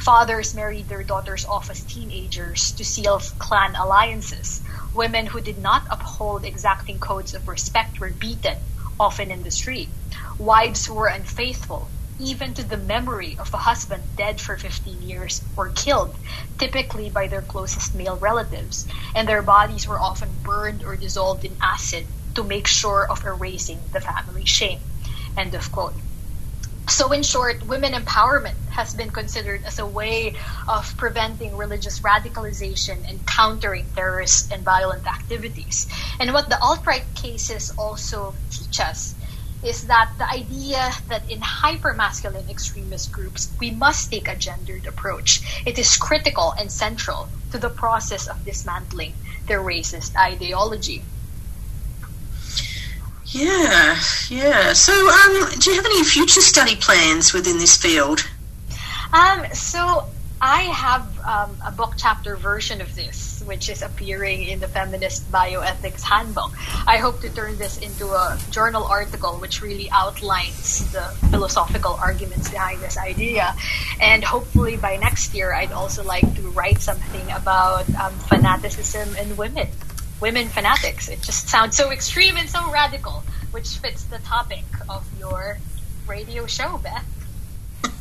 Fathers 0.06 0.54
married 0.54 0.88
their 0.88 1.02
daughters 1.02 1.46
off 1.46 1.72
as 1.72 1.84
teenagers 1.84 2.74
to 2.74 2.86
seal 2.86 3.20
clan 3.40 3.76
alliances. 3.76 4.62
Women 4.94 5.26
who 5.26 5.42
did 5.42 5.58
not 5.58 5.88
uphold 5.90 6.46
exacting 6.46 7.00
codes 7.00 7.34
of 7.34 7.48
respect 7.48 8.00
were 8.00 8.12
beaten, 8.12 8.56
often 9.00 9.32
in 9.32 9.42
the 9.42 9.50
street. 9.50 9.90
Wives 10.38 10.86
who 10.86 10.94
were 10.94 11.08
unfaithful, 11.08 11.90
even 12.20 12.54
to 12.54 12.64
the 12.64 12.78
memory 12.78 13.36
of 13.40 13.52
a 13.52 13.58
husband 13.58 14.04
dead 14.16 14.40
for 14.40 14.60
15 14.60 15.02
years, 15.02 15.42
were 15.56 15.72
killed, 15.72 16.16
typically 16.60 17.10
by 17.10 17.28
their 17.28 17.42
closest 17.42 17.96
male 17.96 18.18
relatives, 18.18 18.86
and 19.16 19.28
their 19.28 19.42
bodies 19.42 19.88
were 19.88 20.00
often 20.00 20.30
burned 20.44 20.84
or 20.84 20.96
dissolved 20.96 21.44
in 21.44 21.58
acid 21.64 22.06
to 22.36 22.44
make 22.44 22.68
sure 22.68 23.08
of 23.10 23.26
erasing 23.26 23.82
the 23.92 24.02
family 24.02 24.46
shame. 24.46 24.82
End 25.36 25.56
of 25.56 25.72
quote. 25.72 26.00
So, 26.88 27.12
in 27.12 27.24
short, 27.24 27.64
women 27.66 27.94
empowerment 27.94 28.58
has 28.70 28.94
been 28.94 29.10
considered 29.10 29.64
as 29.66 29.80
a 29.80 29.86
way 29.88 30.36
of 30.68 30.96
preventing 30.98 31.56
religious 31.58 32.02
radicalization 32.02 33.10
and 33.10 33.26
countering 33.26 33.92
terrorist 33.96 34.52
and 34.52 34.64
violent 34.64 35.08
activities. 35.08 35.88
And 36.20 36.32
what 36.34 36.50
the 36.50 36.60
alt 36.62 36.86
right 36.86 37.06
cases 37.16 37.72
also 37.78 38.36
teach 38.52 38.80
us 38.80 39.16
is 39.64 39.88
that 39.88 40.12
the 40.20 40.30
idea 40.30 40.92
that 41.08 41.30
in 41.30 41.42
hypermasculine 41.42 42.50
extremist 42.50 43.12
groups, 43.12 43.56
we 43.60 43.72
must 43.72 44.12
take 44.12 44.28
a 44.28 44.36
gendered 44.36 44.86
approach. 44.86 45.42
It 45.66 45.80
is 45.80 45.98
critical 45.98 46.54
and 46.60 46.72
central 46.72 47.32
to 47.52 47.58
the 47.58 47.70
process 47.70 48.28
of 48.28 48.44
dismantling 48.46 49.16
their 49.48 49.62
racist 49.62 50.16
ideology. 50.16 51.04
Yeah, 53.36 54.00
yeah. 54.30 54.72
So, 54.72 54.94
um, 54.94 55.50
do 55.60 55.70
you 55.70 55.76
have 55.76 55.86
any 55.86 56.06
future 56.06 56.40
study 56.40 56.78
plans 56.78 57.34
within 57.34 57.58
this 57.58 57.76
field? 57.76 58.26
Um, 59.12 59.44
so 59.54 60.08
I 60.40 60.62
have 60.72 61.20
um, 61.20 61.58
a 61.66 61.72
book 61.74 61.96
chapter 61.98 62.38
version 62.38 62.80
of 62.80 62.96
this, 62.96 63.44
which 63.46 63.68
is 63.68 63.82
appearing 63.82 64.44
in 64.44 64.62
the 64.62 64.70
Feminist 64.70 65.30
Bioethics 65.34 66.02
Handbook. 66.02 66.54
I 66.88 66.96
hope 66.96 67.20
to 67.22 67.30
turn 67.30 67.58
this 67.58 67.78
into 67.78 68.08
a 68.08 68.40
journal 68.52 68.86
article 68.86 69.34
which 69.40 69.62
really 69.62 69.90
outlines 69.92 70.90
the 70.94 71.04
philosophical 71.30 71.96
arguments 71.96 72.50
behind 72.50 72.80
this 72.80 72.98
idea. 72.98 73.54
And 74.00 74.24
hopefully 74.24 74.78
by 74.78 74.96
next 74.96 75.34
year, 75.36 75.54
I'd 75.54 75.74
also 75.74 76.06
like 76.06 76.36
to 76.36 76.42
write 76.52 76.80
something 76.80 77.30
about 77.32 77.94
um, 77.96 78.14
fanaticism 78.32 79.14
in 79.18 79.36
women. 79.36 79.68
Women 80.22 80.48
fanatics. 80.48 81.10
It 81.10 81.22
just 81.22 81.50
sounds 81.50 81.76
so 81.76 81.92
extreme 81.92 82.38
and 82.38 82.50
so 82.50 82.72
radical, 82.72 83.24
which 83.52 83.68
fits 83.78 84.06
the 84.06 84.20
topic 84.20 84.64
of 84.88 85.06
your 85.20 85.58
radio 86.08 86.46
show, 86.46 86.80
Beth. 86.82 87.06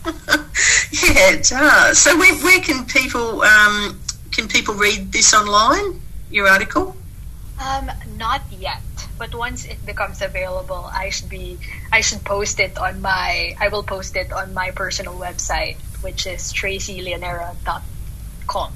yeah, 0.93 1.33
it 1.33 1.45
does. 1.45 1.99
So, 1.99 2.17
where, 2.17 2.35
where 2.37 2.61
can 2.61 2.87
people 2.87 3.43
um, 3.43 4.01
can 4.31 4.47
people 4.49 4.75
read 4.75 5.13
this 5.13 5.35
online? 5.35 6.01
Your 6.31 6.49
article? 6.49 6.97
Um, 7.61 7.91
not 8.17 8.43
yet, 8.51 8.83
but 9.19 9.35
once 9.35 9.65
it 9.65 9.85
becomes 9.87 10.21
available, 10.21 10.91
I 10.93 11.11
should 11.11 11.29
be 11.29 11.59
I 11.93 12.01
should 12.01 12.25
post 12.25 12.59
it 12.61 12.77
on 12.79 13.01
my 13.01 13.57
I 13.61 13.69
will 13.69 13.85
post 13.85 14.17
it 14.17 14.33
on 14.33 14.53
my 14.55 14.73
personal 14.73 15.15
website, 15.15 15.77
which 16.03 16.27
is 16.27 16.53
tracyllanera.com. 16.53 18.73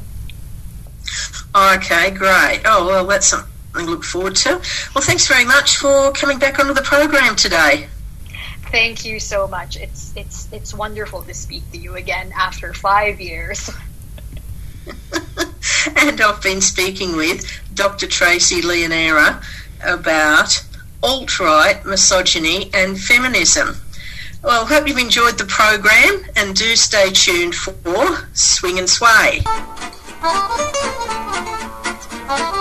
Okay, 1.58 2.10
great. 2.10 2.62
Oh 2.64 2.86
well, 2.86 3.06
that's 3.06 3.26
something 3.26 3.50
to 3.74 3.82
look 3.82 4.04
forward 4.04 4.36
to. 4.36 4.60
Well, 4.94 5.04
thanks 5.04 5.26
very 5.26 5.44
much 5.44 5.76
for 5.78 6.12
coming 6.12 6.38
back 6.38 6.58
onto 6.58 6.74
the 6.74 6.82
program 6.82 7.36
today. 7.36 7.88
Thank 8.70 9.04
you 9.04 9.18
so 9.18 9.48
much. 9.48 9.76
It's 9.76 10.12
it's 10.16 10.48
it's 10.52 10.74
wonderful 10.74 11.22
to 11.22 11.34
speak 11.34 11.70
to 11.72 11.78
you 11.78 11.96
again 11.96 12.32
after 12.36 12.72
five 12.74 13.20
years. 13.20 13.70
and 15.96 16.20
I've 16.20 16.42
been 16.42 16.60
speaking 16.60 17.16
with 17.16 17.46
Dr. 17.74 18.06
Tracy 18.06 18.62
Llanera 18.62 19.42
about 19.84 20.64
alt 21.02 21.38
right, 21.40 21.84
misogyny, 21.84 22.70
and 22.74 22.98
feminism. 22.98 23.76
Well, 24.42 24.66
hope 24.66 24.88
you've 24.88 24.98
enjoyed 24.98 25.38
the 25.38 25.44
program 25.44 26.24
and 26.36 26.54
do 26.54 26.76
stay 26.76 27.10
tuned 27.10 27.54
for 27.54 27.74
Swing 28.34 28.78
and 28.78 28.88
Sway. 28.88 29.40
Thank 32.28 32.52
you. 32.52 32.57